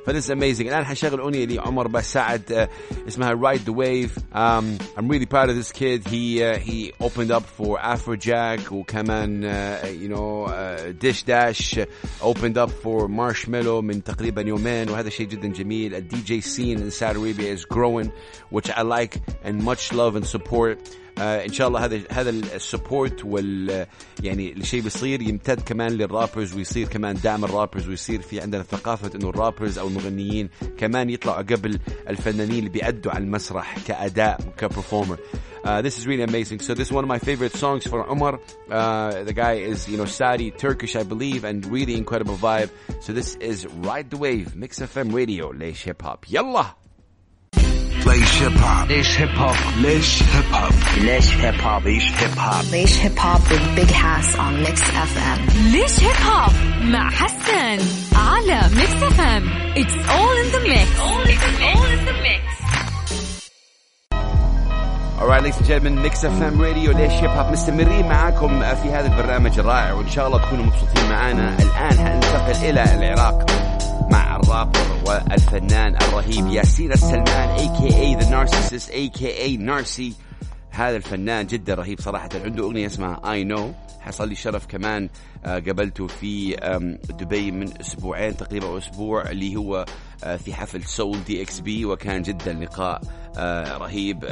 فذس 0.07 0.31
اميزنج 0.31 0.67
الان 0.69 0.85
حنشغل 0.85 1.21
اغنيه 1.21 1.47
لعمر 1.47 1.89
بسعد 1.89 2.53
آه، 2.53 2.69
اسمها 3.09 3.35
Ride 3.35 3.65
the 3.65 3.73
Wave 3.73 4.19
um, 4.33 4.79
I'm 4.97 5.09
really 5.09 5.27
proud 5.27 5.49
of 5.51 5.57
this 5.57 5.73
kid 5.73 6.07
he 6.07 6.43
uh, 6.43 6.59
he 6.59 6.93
opened 7.01 7.31
up 7.31 7.45
for 7.45 7.79
Afrojack 7.79 8.73
وكمان 8.73 9.45
uh, 9.45 9.87
you 9.87 10.09
know 10.09 10.45
uh, 10.45 10.93
Dish 10.93 11.23
Dash 11.23 11.79
uh, 11.79 11.87
opened 12.23 12.59
up 12.59 12.71
for 12.71 13.09
Marshmello 13.09 13.83
من 13.83 14.05
تقريبا 14.05 14.43
يومين 14.43 14.91
وهذا 14.91 15.09
شيء 15.09 15.27
جدا 15.27 15.49
جميل 15.49 15.95
الدي 15.95 16.21
جي 16.21 16.41
scene 16.41 16.81
in 16.81 16.91
Saudi 16.91 17.19
Arabia 17.19 17.53
is 17.53 17.65
growing 17.65 18.13
which 18.51 18.71
I 18.71 18.83
like 18.83 19.21
and 19.45 19.63
much 19.63 19.93
love 19.93 20.17
and 20.17 20.27
support 20.27 20.79
آه 21.20 21.46
إن 21.46 21.54
شاء 21.54 21.68
الله 21.68 21.86
هذا 21.86 22.02
هذا 22.12 22.30
السبورت 22.30 23.26
وال 23.26 23.86
يعني 24.24 24.54
الشيء 24.54 24.82
بيصير 24.82 25.22
يمتد 25.22 25.62
كمان 25.62 25.92
للرابرز 25.92 26.54
ويصير 26.56 26.88
كمان 26.88 27.16
دعم 27.24 27.46
الرابرز 27.46 27.88
ويصير 27.88 28.22
في 28.22 28.42
عندنا 28.42 28.64
ثقافة 28.64 29.12
إنه 29.16 29.30
الرابرز 29.30 29.78
أو 29.78 29.88
المغنيين 29.88 30.50
كمان 30.78 31.10
يطلعوا 31.10 31.42
قبل 31.42 31.80
الفنانين 32.10 32.60
اللي 32.60 32.70
بيأدوا 32.70 33.12
على 33.12 33.24
المسرح 33.24 33.80
كأداء 33.88 34.40
كبرفورمر 34.58 35.18
Uh, 35.66 35.82
this 35.82 35.98
is 35.98 36.06
really 36.06 36.22
amazing. 36.22 36.60
So 36.60 36.76
this 36.76 36.90
is 36.90 36.94
one 36.94 37.04
of 37.04 37.08
my 37.08 37.18
favorite 37.18 37.54
songs 37.54 37.88
for 37.88 38.08
Umar. 38.08 38.40
Uh, 38.70 39.24
the 39.24 39.34
guy 39.34 39.54
is, 39.54 39.90
you 39.90 39.98
know, 39.98 40.06
Saudi, 40.06 40.52
Turkish, 40.52 40.96
I 40.96 41.02
believe, 41.02 41.44
and 41.44 41.66
really 41.66 41.96
incredible 41.98 42.36
vibe. 42.36 42.70
So 43.02 43.14
this 43.14 43.34
is 43.38 43.66
Ride 43.66 44.12
the 44.12 44.18
Wave, 44.18 44.56
Mix 44.56 44.80
FM 44.80 45.12
Radio, 45.12 45.50
Leish 45.50 45.82
Hip 45.86 46.04
Hop. 46.04 46.26
Yallah! 46.30 46.76
ليش 48.06 48.42
هيب 48.42 48.58
هوب 48.58 48.88
ليش 48.90 49.20
هيب 49.20 49.36
هوب 49.38 49.56
ليش 49.78 50.24
هيب 50.24 50.54
هوب 50.54 50.74
ليش 50.98 51.34
هيب 51.36 51.60
هوب 51.62 51.84
Leish 51.84 52.10
Hip 52.22 52.38
Hop. 52.38 52.64
Leish 52.72 52.96
Hip 53.04 53.18
Hop 53.18 53.42
with 53.52 53.66
Big 53.76 53.90
Hass 53.90 54.36
on 54.36 54.54
Mix 54.64 54.82
FM. 55.12 55.40
ليش 55.72 56.00
هيب 56.00 56.28
هوب 56.28 56.52
مع 56.84 57.10
حسن 57.10 57.86
على 58.16 58.62
ميكس 58.76 59.04
اف 59.04 59.22
ام 59.22 59.50
اتس 59.78 59.94
اول 60.10 60.38
ان 60.38 60.52
ذا 60.52 60.60
ميكس 60.60 60.92
all 61.00 61.88
in 61.96 62.06
the 62.08 62.14
mix. 62.26 62.46
Alright 65.22 65.44
ladies 65.44 65.58
and 65.58 65.68
gentlemen 65.68 65.96
Mix 66.06 66.16
FM 66.24 66.60
Radio 66.60 66.90
ليش 66.98 67.12
هيب 67.14 67.30
هوب 67.30 67.52
مستمرين 67.52 68.08
معاكم 68.08 68.60
في 68.60 68.90
هذا 68.90 69.06
البرنامج 69.06 69.60
الرائع 69.60 69.94
وإن 69.94 70.10
شاء 70.10 70.28
الله 70.28 70.38
تكونوا 70.46 70.66
مبسوطين 70.66 71.10
معانا. 71.10 71.58
الآن 71.60 71.98
حننتقل 72.08 72.70
إلى 72.70 72.84
العراق. 72.84 73.46
مع 74.16 74.36
الرابر 74.36 74.88
والفنان 75.08 75.96
الرهيب 75.96 76.48
ياسين 76.48 76.92
السلمان 76.92 77.50
aka 77.58 78.16
The 78.20 78.26
Narcissist 78.26 78.90
aka 78.90 79.58
Narcy. 79.58 80.14
هذا 80.76 80.98
الفنان 80.98 81.48
جدا 81.48 81.74
رهيب 81.74 82.00
صراحة. 82.00 82.30
عنده 82.36 82.64
أغنية 82.64 82.86
اسمها 82.86 83.32
اي 83.32 83.44
نو 83.44 83.74
حصل 84.00 84.30
لي 84.30 84.36
شرف 84.36 84.66
كمان 84.66 85.10
آه، 85.46 85.60
قابلته 85.60 86.08
في 86.08 86.56
دبي 87.10 87.52
من 87.52 87.80
أسبوعين 87.82 88.38
تقريبا 88.38 88.68
أو 88.68 88.78
أسبوع 88.78 89.30
اللي 89.30 89.56
هو 89.56 89.86
آه، 90.24 90.38
في 90.38 90.54
حفل 90.54 90.84
Sole 90.84 91.24
DXB 91.24 91.86
وكان 91.86 92.22
جدا 92.22 92.54
لقاء 92.54 93.02
آه، 93.38 93.78
رهيب. 93.78 94.26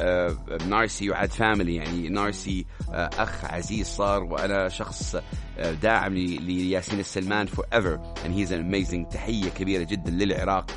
نارسي 0.70 1.10
وعاد 1.10 1.32
family 1.32 1.76
يعني 1.76 2.10
نارسي 2.10 2.66
أخ 2.94 3.46
عزيز 3.46 3.88
صار 3.88 4.24
وأنا 4.24 4.70
شخص 4.70 5.16
داعم 5.82 6.14
لياسين 6.14 7.00
السلمان 7.00 7.48
forever 7.48 8.00
and 8.26 8.32
he's 8.32 8.52
an 8.52 8.62
amazing. 8.72 9.14
تحية 9.14 9.50
كبيرة 9.50 9.84
جدا 9.84 10.12
للعراق. 10.12 10.72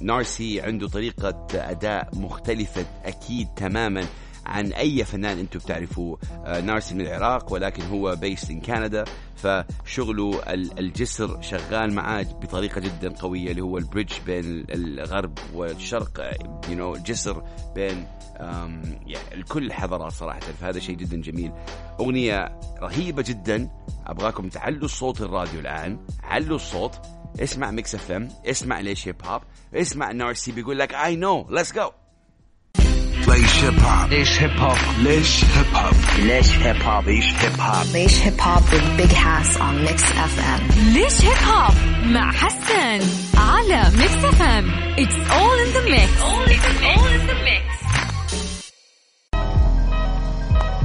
نارسي 0.00 0.60
عنده 0.60 0.88
طريقة 0.88 1.46
أداء 1.54 2.08
مختلفة 2.12 2.86
أكيد 3.04 3.48
تماما. 3.56 4.04
عن 4.46 4.72
أي 4.72 5.04
فنان 5.04 5.38
أنتم 5.38 5.58
بتعرفوه. 5.58 6.18
آه، 6.44 6.60
نارسي 6.60 6.94
من 6.94 7.00
العراق 7.00 7.52
ولكن 7.52 7.82
هو 7.82 8.16
based 8.16 8.52
in 8.52 8.66
كندا 8.66 9.04
فشغله 9.36 10.42
ال- 10.52 10.78
الجسر 10.78 11.40
شغال 11.42 11.92
معاه 11.92 12.22
بطريقة 12.22 12.80
جدا 12.80 13.08
قوية 13.12 13.50
اللي 13.50 13.62
هو 13.62 13.78
ال 13.78 13.83
bridge 13.83 14.12
بين 14.26 14.44
ال- 14.44 15.00
الغرب 15.00 15.38
والشرق 15.54 16.30
you 16.66 16.68
know, 16.76 16.96
الجسر 16.96 17.42
بين 17.74 18.06
يعني 19.06 19.34
الكل 19.34 19.66
الحضارات 19.66 20.12
صراحة. 20.12 20.40
فهذا 20.40 20.78
شيء 20.80 20.96
جدا 20.96 21.16
جميل. 21.16 21.52
أغنية 22.00 22.58
رهيبة 22.82 23.22
جدا. 23.26 23.70
أبغاكم 24.06 24.48
تعلوا 24.48 24.84
الصوت 24.84 25.20
الراديو 25.20 25.60
الآن. 25.60 25.98
علوا 26.22 26.56
الصوت. 26.56 27.00
اسمع 27.42 27.70
Mix 27.70 27.94
FM 27.94 28.28
اسمع 28.46 28.80
ليش 28.80 29.08
هيب 29.08 29.16
هوب 29.24 29.42
اسمع 29.74 30.12
نارسي 30.12 30.52
بيقول 30.52 30.78
لك 30.78 30.94
I 30.94 31.16
know 31.16 31.46
let's 31.50 31.72
go 31.72 31.90
ليش 33.28 33.64
هيب 33.64 33.80
هوب 33.82 34.10
ليش 34.10 34.42
هيب 34.42 34.58
هوب 34.60 34.76
ليش 34.98 35.44
هيب 35.44 35.66
هوب 35.74 35.94
ليش 36.18 36.50
هيب 36.56 36.82
هوب 36.82 37.04
Leish 37.04 37.32
Hip 37.42 37.60
Hop. 37.60 37.86
Leish 37.94 38.18
Hip 38.24 38.40
Hop 38.40 38.62
with 38.72 38.86
Big 38.98 39.12
Hass 39.12 39.56
on 39.56 39.74
Mix 39.86 40.02
FM. 40.02 40.78
ليش 40.94 41.22
هيب 41.24 41.48
هوب 41.48 41.74
مع 42.04 42.32
حسن 42.32 43.00
على 43.38 43.82
Mix 43.98 44.24
FM 44.24 44.70
it's 44.98 45.30
all 45.30 45.58
in 45.58 45.72
the 45.72 45.80
mix 45.90 46.22
all 46.22 47.08
in 47.08 47.30
the 47.30 47.34
mix. 47.48 47.72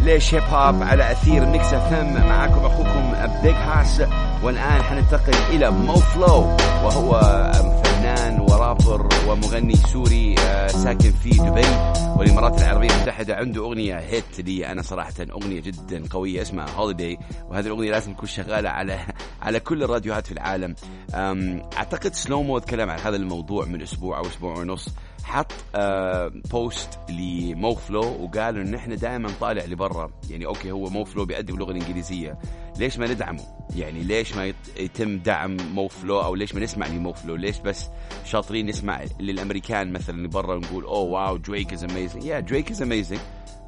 ليش 0.04 0.34
هيب 0.34 0.44
هوب 0.44 0.84
على 0.84 1.12
أثير 1.12 1.46
Mix 1.46 1.74
FM 1.74 2.28
معاكم 2.28 2.66
أخوكم 2.66 3.14
بيج 3.44 3.56
هاس 3.56 4.02
والآن 4.44 4.84
حننتقل 4.84 5.34
إلى 5.50 5.72
مو 5.72 5.96
فلو 5.96 6.58
وهو 6.84 7.20
فنان 7.84 8.40
ورابر 8.40 9.10
ومغني 9.28 9.76
سوري 9.76 10.36
آه، 10.40 10.68
ساكن 10.68 11.14
في 11.24 11.30
دبي. 11.30 11.97
والامارات 12.48 12.68
العربية 12.68 12.96
المتحدة 12.96 13.36
عنده 13.36 13.62
أغنية 13.62 14.00
hit 14.00 14.40
لي. 14.40 14.72
أنا 14.72 14.82
صراحة 14.82 15.14
أغنية 15.32 15.62
جدا 15.62 16.04
قوية 16.10 16.42
اسمها 16.42 16.70
Holiday 16.70 17.18
وهذه 17.50 17.66
الأغنية 17.66 17.92
لازم 17.92 18.14
تكون 18.14 18.30
شغالة 18.30 18.70
على 18.70 19.00
على 19.46 19.60
كل 19.60 19.84
الراديوهات 19.84 20.28
في 20.28 20.32
العالم. 20.32 20.76
أعتقد 21.78 22.14
سلومو 22.14 22.60
تكلم 22.60 22.90
عن 22.90 23.00
هذا 23.00 23.16
الموضوع 23.16 23.66
من 23.66 23.82
أسبوع 23.82 24.18
أو 24.18 24.26
أسبوع 24.28 24.58
ونص. 24.58 24.90
حط 25.28 25.52
آه 25.76 26.32
post 26.52 27.00
لمو 27.10 27.76
فلو 27.76 28.02
وقال 28.02 28.58
انه 28.58 28.78
إحنا 28.78 28.96
دائما 28.96 29.30
طالع 29.42 29.66
لبرا. 29.66 30.12
يعني 30.30 30.46
okay 30.46 30.72
هو 30.72 30.90
مو 30.90 31.04
فلو 31.04 31.26
بيأدي 31.26 31.52
باللغة 31.52 31.72
الإنجليزية. 31.72 32.38
ليش 32.80 32.98
ما 33.00 33.08
ندعمه؟ 33.08 33.44
يعني 33.76 34.04
ليش 34.04 34.36
ما 34.36 34.46
يت- 34.46 34.56
يتم 34.80 35.18
دعم 35.18 35.58
مو 35.58 35.88
فلو 35.88 36.22
أو 36.22 36.36
ليش 36.36 36.54
ما 36.56 36.60
نسمع 36.60 36.88
لمو 36.88 37.14
فلو 37.14 37.36
ليش 37.36 37.60
بس 37.60 37.90
شاطرين 38.26 38.66
نسمع 38.66 39.02
للأمريكان 39.20 39.92
مثلا 39.94 40.28
برا 40.28 40.56
ونقول 40.56 40.84
oh 40.84 40.98
wow 41.12 41.38
Drake 41.38 41.74
is 41.74 41.84
amazing 41.84 42.24
yeah 42.24 42.40
Drake 42.40 42.72
is 42.72 42.82
amazing 42.82 43.20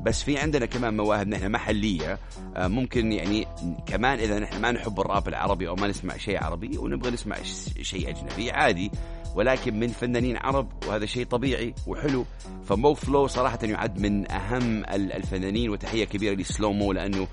بس 0.01 0.23
في 0.23 0.37
عندنا 0.37 0.65
كمان 0.65 0.97
مواهب 0.97 1.27
نحن 1.27 1.51
محلية. 1.51 2.19
آه، 2.55 2.67
ممكن 2.67 3.11
يعني 3.11 3.47
كمان 3.85 4.19
إذا 4.19 4.39
نحن 4.39 4.61
ما 4.61 4.71
نحب 4.71 4.99
الراب 4.99 5.27
العربي 5.27 5.67
أو 5.67 5.75
ما 5.75 5.87
نسمع 5.87 6.17
شيء 6.17 6.43
عربي 6.43 6.77
ونبغى 6.77 7.11
نسمع 7.11 7.35
شيء 7.81 8.09
أجنبي 8.09 8.51
عادي. 8.51 8.91
ولكن 9.35 9.79
من 9.79 9.87
فنانين 9.87 10.37
عرب 10.37 10.69
وهذا 10.87 11.05
شيء 11.05 11.25
طبيعي 11.25 11.73
وحلو. 11.87 12.25
فمو 12.65 12.93
فلو 12.93 13.27
صراحة 13.27 13.59
يعد 13.63 13.99
من 13.99 14.31
أهم 14.31 14.83
ال- 14.83 15.13
الفنانين 15.13 15.69
وتحية 15.69 16.05
كبيرة 16.05 16.35
لسلو 16.35 16.73
مو 16.73 16.93
لأنه 16.93 17.27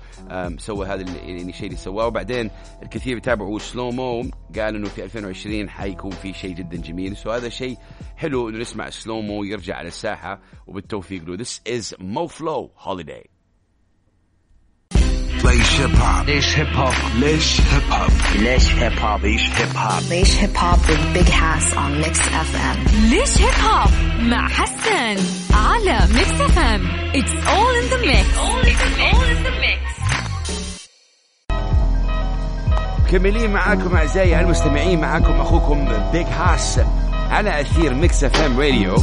سوى 0.57 0.87
هذا 0.87 1.01
يعني 1.01 1.49
الشيء 1.49 1.65
اللي 1.67 1.77
سواه. 1.77 2.07
وبعدين 2.07 2.49
الكثير 2.83 3.15
بيتابعوا 3.15 3.59
سلو 3.59 3.91
مو 3.91 4.21
قال 4.55 4.75
إنه 4.75 4.87
في 4.87 5.03
2020 5.03 5.69
حيكون 5.69 6.11
في 6.11 6.33
شيء 6.33 6.55
جدا 6.55 6.77
جميل. 6.77 7.17
سو 7.17 7.31
هذا 7.31 7.49
شيء 7.49 7.77
حلو 8.17 8.49
إنه 8.49 8.57
نسمع 8.57 8.89
سلو 8.89 9.21
مو 9.21 9.43
يرجع 9.43 9.75
على 9.75 9.87
الساحة. 9.87 10.41
وبالتوفيق 10.67 11.23
له 11.25 11.37
This 11.37 11.59
is 11.69 11.93
Mo 11.99 12.27
Flow 12.27 12.69
Holiday. 12.87 13.36
ليش 15.57 15.79
هيب 15.79 15.95
هوب 15.95 16.25
ليش 16.27 16.57
هيب 16.59 16.75
هوب 16.75 16.91
ليش 17.15 17.61
هيب 17.61 17.91
هوب 17.91 18.11
ليش 18.35 18.71
هيب 18.73 18.97
هوب 18.99 19.21
Leish 19.21 19.47
Hip 19.57 19.75
Hop. 19.75 20.01
Leish 20.11 20.33
Hip 20.41 20.55
Hop 20.61 20.79
with 20.89 21.03
Big 21.15 21.29
Hass 21.29 21.73
on 21.73 21.91
Mix 22.01 22.19
FM. 22.19 22.77
ليش 23.09 23.37
هيب 23.37 23.53
هوب 23.63 23.89
مع 24.19 24.47
حسن 24.47 25.23
على 25.53 25.99
Mix 26.13 26.41
FM 26.41 26.87
it's 27.15 27.47
all 27.47 27.75
in 27.75 27.89
the 27.89 27.97
mix 27.97 28.37
all 28.37 29.25
in 29.25 29.45
the 29.45 29.51
mix. 29.63 29.87
مكملين 33.07 33.53
معاكم 33.53 33.95
أعزائي 33.95 34.39
المستمعين 34.39 35.01
معاكم 35.01 35.41
أخوكم 35.41 35.87
بيج 36.11 36.25
هاس 36.27 36.79
على 37.29 37.61
أثير 37.61 37.93
Mix 37.93 38.23
FM 38.23 38.59
راديو 38.59 38.95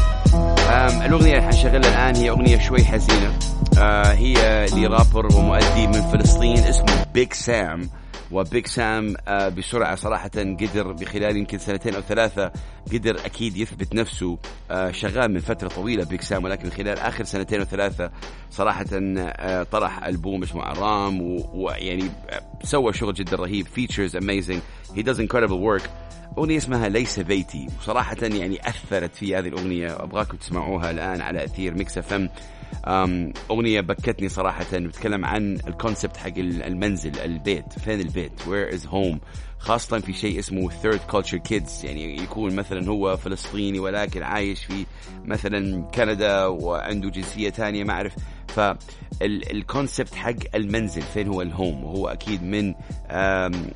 الأغنية 1.06 1.32
اللي 1.38 1.42
حنشغلها 1.42 1.76
الآن 2.10 2.16
هي 2.16 2.30
أغنية 2.30 2.58
شوي 2.58 2.84
حزينة. 2.84 3.53
آه، 3.78 4.12
هي 4.12 4.66
لرابر 4.66 5.26
ومؤدي 5.36 5.86
من 5.86 6.00
فلسطين 6.12 6.58
اسمه 6.58 7.04
بيج 7.14 7.32
سام 7.32 7.90
وبيج 8.32 8.66
سام 8.66 9.14
آه، 9.28 9.48
بسرعة 9.48 9.94
صراحة 9.94 10.30
قدر 10.36 10.92
بخلال 10.92 11.36
يمكن 11.36 11.58
سنتين 11.58 11.94
أو 11.94 12.00
ثلاثة 12.00 12.52
قدر 12.92 13.16
أكيد 13.26 13.56
يثبت 13.56 13.94
نفسه 13.94 14.38
آه، 14.70 14.90
شغال 14.90 15.32
من 15.34 15.40
فترة 15.40 15.68
طويلة 15.68 16.04
بيج 16.04 16.20
سام 16.20 16.44
ولكن 16.44 16.70
خلال 16.70 16.98
آخر 16.98 17.24
سنتين 17.24 17.58
أو 17.60 17.64
ثلاثة 17.66 18.10
صراحة 18.50 18.86
آه، 18.92 19.62
طرح 19.62 20.04
ألبوم 20.04 20.42
اسمه 20.42 20.62
ارام 20.70 21.22
و- 21.22 21.50
ويعني 21.54 22.04
آه، 22.30 22.42
سوى 22.64 22.92
شغل 22.92 23.14
جدا 23.14 23.36
رهيب 23.36 23.66
features 23.66 24.16
amazing 24.16 24.60
هي 24.94 25.02
does 25.04 25.16
incredible 25.18 25.80
work. 25.82 25.88
أغنية 26.38 26.56
اسمها 26.56 26.88
ليس 26.88 27.20
بيتي. 27.20 27.66
وصراحة 27.78 28.16
يعني 28.22 28.68
أثرت 28.68 29.16
في 29.16 29.36
هذه 29.36 29.48
الأغنية. 29.48 30.02
أبغاكم 30.02 30.36
تسمعوها 30.36 30.90
الآن 30.90 31.20
على 31.20 31.44
أثير 31.44 31.74
Mix 31.74 31.98
FM. 31.98 33.32
أغنية 33.50 33.80
بكتني 33.80 34.28
صراحة. 34.28 34.78
بتكلم 34.78 35.24
عن 35.24 35.58
ال 35.68 35.74
concept 35.74 36.16
حق 36.16 36.32
المنزل 36.38 37.18
البيت 37.18 37.78
فين 37.78 38.00
البيت؟ 38.00 38.32
Where 38.40 38.74
is 38.74 38.86
home 38.86 39.18
خاصة 39.58 39.98
في 39.98 40.12
شيء 40.12 40.38
اسمه 40.38 40.70
third 40.70 41.00
culture 41.12 41.40
kids. 41.52 41.84
يعني 41.84 42.22
يكون 42.22 42.56
مثلا 42.56 42.88
هو 42.88 43.16
فلسطيني 43.16 43.78
ولكن 43.78 44.22
عايش 44.22 44.64
في 44.64 44.86
مثلا 45.24 45.82
كندا 45.82 46.46
وعنده 46.46 47.10
جنسية 47.10 47.50
تانية 47.50 47.84
ما 47.84 47.92
أعرف. 47.92 48.14
فال 48.54 48.90
concept 48.90 50.14
حق 50.14 50.34
المنزل 50.54 51.02
فين 51.02 51.28
هو 51.28 51.42
ال 51.42 51.49
home؟ 51.49 51.84
وهو 51.84 52.08
أكيد 52.08 52.42
من 52.42 52.74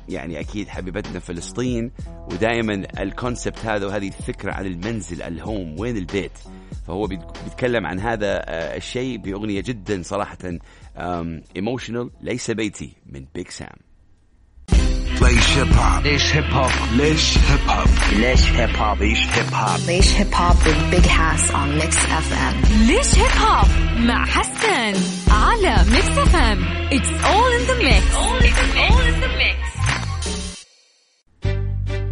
يعني 0.09 0.39
أكيد 0.39 0.67
حبيبتنا 0.67 1.19
فلسطين 1.19 1.91
ودائما 2.31 2.87
ال 2.99 3.07
concept 3.07 3.65
هذا 3.65 3.85
وهذه 3.85 4.07
الفكرة 4.07 4.51
عن 4.53 4.65
المنزل 4.65 5.21
ال 5.21 5.33
home 5.33 5.79
وين 5.79 5.97
البيت؟ 5.97 6.31
فهو 6.87 7.07
بيت- 7.07 7.43
بيتكلم 7.43 7.85
عن 7.85 7.99
هذا 7.99 8.27
آه، 8.49 8.77
الشيء 8.77 9.17
بأغنية 9.17 9.61
جدا 9.61 10.01
صراحة 10.03 10.37
emotional 11.55 12.09
ليس 12.21 12.51
بيتي 12.51 12.93
من 13.05 13.25
بيج 13.35 13.47
سام 13.47 13.75
ليش 15.29 15.57
هيب 15.57 15.73
هوب 15.73 16.03
ليش 16.05 16.35
هيب 16.35 16.51
هوب 16.53 16.71
ليش 16.93 17.37
هيب 17.37 17.59
هوب 17.69 17.87
ليش 18.13 18.43
هيب 18.51 18.75
هوب 18.75 18.97
Leish 18.97 19.23
Hip 19.35 19.51
Hop. 19.53 19.79
Leish 19.87 20.11
Hip 20.19 20.33
Hop 20.33 20.57
with 20.65 20.91
Big 20.91 21.05
Hass 21.05 21.51
on 21.51 21.77
Mix 21.79 21.93
FM. 22.27 22.55
ليش 22.87 23.15
هيب 23.19 23.31
هوب 23.41 23.67
مع 23.99 24.25
حسن 24.25 24.93
على 25.31 25.85
Mix 25.91 26.17
FM 26.17 26.63
it's 26.91 27.25
all 27.25 27.51
in 27.51 27.61
the 27.67 27.77
mix 27.77 28.15
all 28.15 28.41
in 28.41 29.21
the 29.23 29.29
mix. 29.39 29.59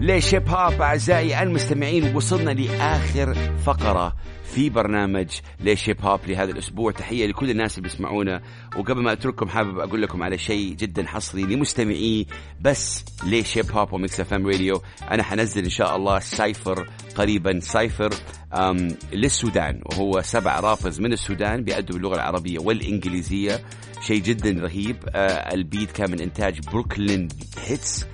ليش 0.01 0.35
هيب 0.35 0.49
هوب 0.49 0.81
أعزائي 0.81 1.43
المستمعين 1.43 2.15
وصلنا 2.15 2.51
لآخر 2.51 3.35
فقرة؟ 3.65 4.15
في 4.57 4.69
برنامج 4.69 5.27
ليش 5.59 5.89
هيب 5.89 6.01
هوب 6.01 6.19
لهذا 6.27 6.51
الأسبوع. 6.51 6.91
تحية 6.91 7.27
لكل 7.27 7.49
الناس 7.49 7.77
اللي 7.77 7.89
بيسمعونا. 7.89 8.41
وقبل 8.77 9.01
ما 9.01 9.11
أترككم 9.11 9.49
حابب 9.49 9.79
أقول 9.79 10.01
لكم 10.01 10.23
على 10.23 10.37
شيء 10.37 10.73
جدا 10.73 11.07
حصري 11.07 11.43
لمستمعي 11.43 12.25
بس 12.61 13.05
ليش 13.23 13.57
هيب 13.57 13.71
هوب 13.71 13.93
و 13.93 14.19
Mix 14.19 14.33
FM 14.33 14.47
راديو 14.47 14.81
أنا 15.11 15.23
حنزل 15.23 15.63
إن 15.63 15.69
شاء 15.69 15.95
الله 15.95 16.19
cypher 16.19 16.87
قريبا 17.15 17.59
cypher 17.59 18.09
للسودان. 19.13 19.81
وهو 19.85 20.21
سبع 20.21 20.59
rappers 20.59 20.99
من 20.99 21.13
السودان 21.13 21.63
بيأدوا 21.63 21.95
باللغة 21.95 22.15
العربية 22.15 22.59
والإنجليزية. 22.59 23.61
شيء 24.01 24.21
جدا 24.21 24.61
رهيب. 24.61 24.97
آه 25.09 25.53
ال 25.53 25.61
beat 25.61 25.91
كان 25.91 26.11
من 26.11 26.21
إنتاج 26.21 26.59
بروكلين 26.59 27.27
هيتس 27.65 28.05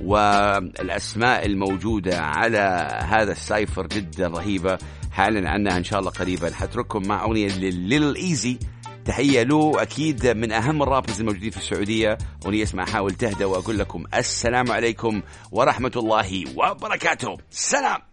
والأسماء 0.00 1.46
الموجودة 1.46 2.20
على 2.20 2.88
هذا 3.04 3.32
ال 3.32 3.40
cypher 3.40 3.86
جدا 3.86 4.28
رهيبة. 4.28 4.78
حاعلن 5.12 5.46
عنها 5.46 5.76
إن 5.76 5.84
شاء 5.84 6.00
الله 6.00 6.10
قريبا. 6.10 6.54
حترككم 6.54 7.08
مع 7.08 7.24
أغنية 7.24 7.48
لليل 7.48 8.14
ايزي 8.14 8.58
تحية 9.04 9.42
له 9.42 9.82
أكيد 9.82 10.26
من 10.26 10.52
أهم 10.52 10.82
ال 10.82 10.87
rappers 10.87 11.20
الموجودين 11.20 11.50
في 11.50 11.56
السعودية. 11.56 12.18
أغنية 12.46 12.62
اسمها 12.62 12.84
حاول 12.84 13.14
تهدى 13.14 13.44
وأقول 13.44 13.78
لكم 13.78 14.04
السلام 14.14 14.70
عليكم 14.70 15.22
ورحمة 15.52 15.92
الله 15.96 16.44
وبركاته. 16.56 17.36
سلام! 17.50 18.11